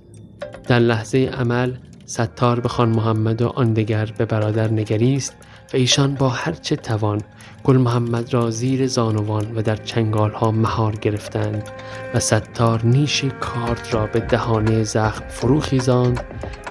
در 0.68 0.80
لحظه 0.80 1.18
عمل 1.18 1.74
ستار 2.05 2.59
به 2.59 2.70
خان 2.70 2.89
محمد 2.89 3.41
و 3.41 3.47
آن 3.47 3.74
دگر 3.74 4.05
به 4.18 4.26
برادر 4.26 4.72
نگریست 4.72 5.36
و 5.74 5.78
ایشان 5.78 6.16
با 6.16 6.30
هر 6.30 6.51
چه 6.51 6.76
توان 6.76 7.22
گل 7.64 7.78
محمد 7.78 8.34
را 8.34 8.51
زیر 8.51 8.88
زانوان 8.88 9.55
و 9.55 9.62
در 9.62 9.76
چنگال 9.76 10.32
ها 10.32 10.51
مهار 10.51 10.95
گرفتند 10.95 11.70
و 12.14 12.20
ستار 12.20 12.86
نیش 12.86 13.26
کارد 13.39 13.88
را 13.91 14.07
به 14.07 14.20
دهانه 14.20 14.84
زخم 14.84 15.24
فرو 15.28 15.59
خیزاند 15.59 16.24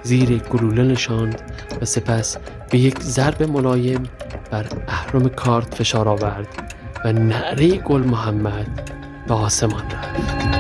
زیر 0.03 0.38
گلوله 0.38 0.82
نشاند 0.82 1.42
و 1.80 1.84
سپس 1.84 2.36
به 2.70 2.78
یک 2.78 3.01
ضرب 3.01 3.42
ملایم 3.42 4.03
بر 4.51 4.66
اهرم 4.88 5.28
کارد 5.28 5.74
فشار 5.74 6.09
آورد 6.09 6.48
و 7.05 7.12
نعره 7.12 7.76
گل 7.76 8.01
محمد 8.01 8.90
به 9.28 9.34
آسمان 9.34 9.82
رفت 9.90 10.51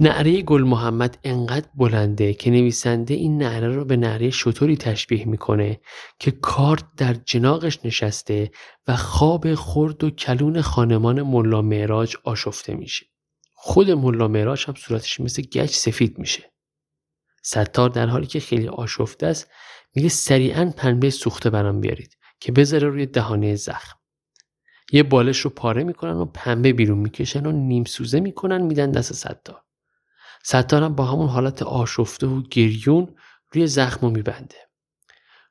نعره 0.00 0.42
گل 0.42 0.62
محمد 0.62 1.18
انقدر 1.24 1.66
بلنده 1.74 2.34
که 2.34 2.50
نویسنده 2.50 3.14
این 3.14 3.42
نعره 3.42 3.68
رو 3.68 3.84
به 3.84 3.96
نعره 3.96 4.30
شطوری 4.30 4.76
تشبیه 4.76 5.24
می‌کنه 5.24 5.80
که 6.18 6.30
کارت 6.30 6.84
در 6.96 7.14
جناقش 7.14 7.78
نشسته 7.84 8.50
و 8.88 8.96
خواب 8.96 9.54
خرد 9.54 10.04
و 10.04 10.10
کلون 10.10 10.60
خانمان 10.60 11.22
ملا 11.22 11.62
معراج 11.62 12.16
آشفته 12.24 12.74
میشه. 12.74 13.06
خود 13.68 13.90
ملا 13.90 14.28
معراج 14.28 14.64
هم 14.68 14.74
صورتش 14.74 15.20
مثل 15.20 15.42
گچ 15.42 15.70
سفید 15.70 16.18
میشه. 16.18 16.52
ستار 17.42 17.90
در 17.90 18.06
حالی 18.06 18.26
که 18.26 18.40
خیلی 18.40 18.68
آشفته 18.68 19.26
است 19.26 19.50
میگه 19.94 20.08
سریعا 20.08 20.72
پنبه 20.76 21.10
سوخته 21.10 21.50
برام 21.50 21.80
بیارید 21.80 22.16
که 22.40 22.52
بذاره 22.52 22.88
روی 22.88 23.06
دهانه 23.06 23.54
زخم. 23.54 23.98
یه 24.92 25.02
بالش 25.02 25.38
رو 25.38 25.50
پاره 25.50 25.84
می‌کنن 25.84 26.12
و 26.12 26.24
پنبه 26.24 26.72
بیرون 26.72 26.98
می‌کشن 26.98 27.46
و 27.46 27.52
نیم 27.52 27.84
سوزه 27.84 28.20
می‌کنن 28.20 28.62
میدن 28.62 28.90
دست 28.90 29.12
ستار. 29.12 29.62
ستارم 30.44 30.94
با 30.94 31.04
همون 31.04 31.28
حالت 31.28 31.62
آشفته 31.62 32.26
و 32.26 32.42
گریون 32.42 33.16
روی 33.52 33.66
زخم 33.66 34.06
رو 34.06 34.10
میبنده. 34.10 34.56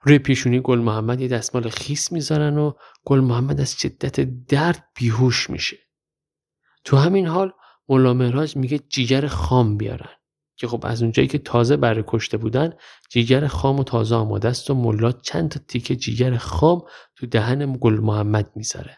روی 0.01 0.19
پیشونی 0.19 0.59
گل 0.59 0.79
محمد 0.79 1.21
یه 1.21 1.27
دستمال 1.27 1.69
خیس 1.69 2.11
می‌ذارن 2.11 2.57
و 2.57 2.73
گل 3.05 3.19
محمد 3.19 3.61
از 3.61 3.73
شدت 3.73 4.19
درد 4.45 4.87
بیهوش 4.95 5.49
میشه. 5.49 5.77
تو 6.83 6.97
همین 6.97 7.27
حال 7.27 7.51
مولا 7.89 8.13
مهراج 8.13 8.57
میگه 8.57 8.79
جیگر 8.79 9.27
خام 9.27 9.77
بیارن. 9.77 10.09
که 10.55 10.67
خب 10.67 10.85
از 10.85 11.01
اونجایی 11.01 11.27
که 11.27 11.37
تازه 11.37 11.77
بره 11.77 12.03
کشته 12.07 12.37
بودن 12.37 12.73
جیگر 13.09 13.47
خام 13.47 13.79
و 13.79 13.83
تازه 13.83 14.15
آماده 14.15 14.47
است 14.47 14.69
و 14.69 14.73
ملا 14.73 15.11
چند 15.11 15.49
تا 15.49 15.59
تیکه 15.67 15.95
جیگر 15.95 16.37
خام 16.37 16.81
تو 17.15 17.25
دهن 17.25 17.77
گل 17.81 17.99
محمد 17.99 18.51
می‌ذاره. 18.55 18.97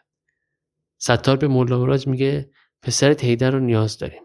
ستار 0.97 1.37
به 1.37 1.47
معراج 1.47 2.07
میگه 2.07 2.51
پسرت 2.81 3.23
حیدر 3.23 3.51
رو 3.51 3.59
نیاز 3.59 3.97
داریم. 3.97 4.21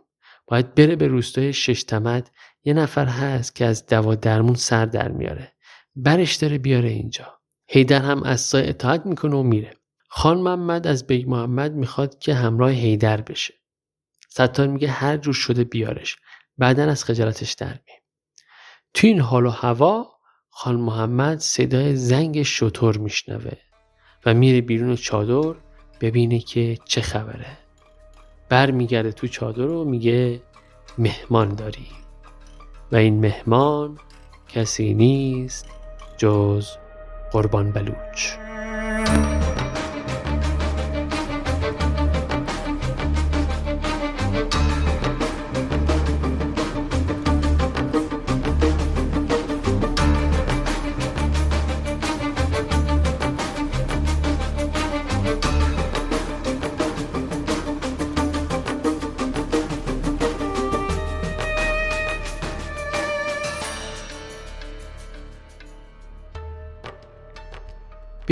باید 0.47 0.75
بره 0.75 0.97
به 0.97 1.07
روستای 1.07 1.53
ششتمد 1.53 2.31
یه 2.65 2.75
نفر 2.75 3.07
هست 3.07 3.55
که 3.55 3.65
از 3.65 3.87
دوا 3.87 4.15
درمون 4.15 4.55
سر 4.55 4.87
در 4.87 5.09
میاره. 5.09 5.53
برش 5.97 6.35
داره 6.37 6.59
بیاره 6.59 6.89
اینجا. 6.89 7.39
حیدر 7.67 8.01
هم 8.01 8.23
از 8.23 8.41
سای 8.41 8.69
اطاعت 8.69 9.07
می‌کنه 9.07 9.37
و 9.37 9.43
میره. 9.43 9.71
خان 10.09 10.41
محمد 10.41 10.87
از 10.87 11.07
بیگ 11.07 11.29
محمد 11.29 11.73
می‌خواد 11.73 12.19
که 12.19 12.35
همراه 12.35 12.71
حیدر 12.71 13.21
بشه. 13.21 13.55
ستار 14.37 14.67
میگه 14.67 14.89
هر 14.89 15.17
جور 15.17 15.35
شده 15.35 15.65
بیارش. 15.65 16.17
بعدا 16.59 16.85
از 16.85 17.05
خجالتش 17.05 17.53
در 17.53 17.73
می 17.73 17.93
تو 18.95 19.07
این 19.07 19.21
حال 19.21 19.47
و 19.47 19.51
هوا 19.51 20.07
خان 20.51 20.77
محمد 20.77 21.39
صدای 21.39 21.97
زنگ 21.97 22.43
شتر 22.43 22.99
میشنوه 22.99 23.53
و 24.27 24.35
میره 24.35 24.61
بیرون 24.61 24.97
چادر 24.97 25.59
ببینه 26.01 26.39
که 26.39 26.79
چه 26.85 27.01
خبره. 27.01 27.59
برمیگرده 28.49 29.13
تو 29.13 29.29
چادر 29.29 29.67
و 29.67 29.85
میگه 29.85 30.43
مهمان 30.99 31.55
داری. 31.55 31.89
و 32.93 32.97
این 32.97 33.21
مهمان 33.21 33.99
کسی 34.49 34.95
نیست 34.95 35.67
جز 36.17 36.69
قربان 37.33 37.73
بلوچ. 37.73 38.37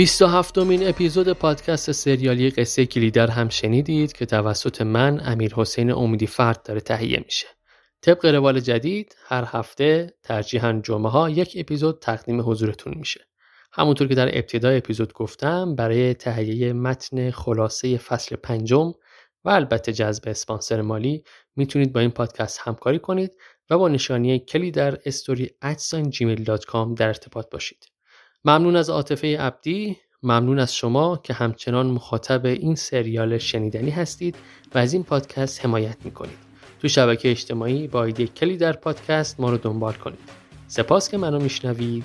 27 0.03 0.57
مین 0.57 0.87
اپیزود 0.87 1.33
پادکست 1.33 1.91
سریالی 1.91 2.49
قصه 2.49 2.85
کلیدر 2.85 3.27
هم 3.27 3.49
شنیدید 3.49 4.13
که 4.13 4.25
توسط 4.25 4.81
من 4.81 5.21
امیر 5.25 5.53
حسین 5.55 5.91
امیدی 5.91 6.27
فرد 6.27 6.63
داره 6.63 6.81
تهیه 6.81 7.23
میشه. 7.25 7.47
طبق 8.01 8.25
روال 8.25 8.59
جدید 8.59 9.15
هر 9.25 9.43
هفته 9.47 10.13
ترجیحاً 10.23 10.81
جمعه 10.83 11.11
ها 11.11 11.29
یک 11.29 11.53
اپیزود 11.59 11.99
تقدیم 11.99 12.49
حضورتون 12.49 12.93
میشه. 12.97 13.27
همونطور 13.73 14.07
که 14.07 14.15
در 14.15 14.37
ابتدای 14.37 14.77
اپیزود 14.77 15.13
گفتم 15.13 15.75
برای 15.75 16.13
تهیه 16.13 16.73
متن 16.73 17.31
خلاصه 17.31 17.97
فصل 17.97 18.35
پنجم 18.35 18.93
و 19.43 19.49
البته 19.49 19.93
جذب 19.93 20.23
اسپانسر 20.27 20.81
مالی 20.81 21.23
می‌تونید 21.55 21.93
با 21.93 21.99
این 21.99 22.11
پادکست 22.11 22.59
همکاری 22.63 22.99
کنید 22.99 23.31
و 23.69 23.77
با 23.77 23.87
نشانی 23.87 24.39
کلی 24.39 24.71
در 24.71 24.97
استوری 25.05 25.51
در 26.95 27.07
ارتباط 27.07 27.49
باشید. 27.51 27.92
ممنون 28.45 28.75
از 28.75 28.89
عاطفه 28.89 29.37
عبدی 29.37 29.97
ممنون 30.23 30.59
از 30.59 30.75
شما 30.75 31.19
که 31.23 31.33
همچنان 31.33 31.85
مخاطب 31.87 32.45
این 32.45 32.75
سریال 32.75 33.37
شنیدنی 33.37 33.89
هستید 33.89 34.35
و 34.75 34.77
از 34.77 34.93
این 34.93 35.03
پادکست 35.03 35.65
حمایت 35.65 35.97
می‌کنید. 36.05 36.37
تو 36.79 36.87
شبکه 36.87 37.31
اجتماعی 37.31 37.87
با 37.87 38.03
ایده 38.03 38.27
کلی 38.27 38.57
در 38.57 38.73
پادکست 38.73 39.39
ما 39.39 39.49
رو 39.49 39.57
دنبال 39.57 39.93
کنید. 39.93 40.19
سپاس 40.67 41.09
که 41.09 41.17
منو 41.17 41.39
میشنوید. 41.39 42.03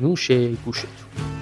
نوش 0.00 0.30
گوشتون. 0.64 1.39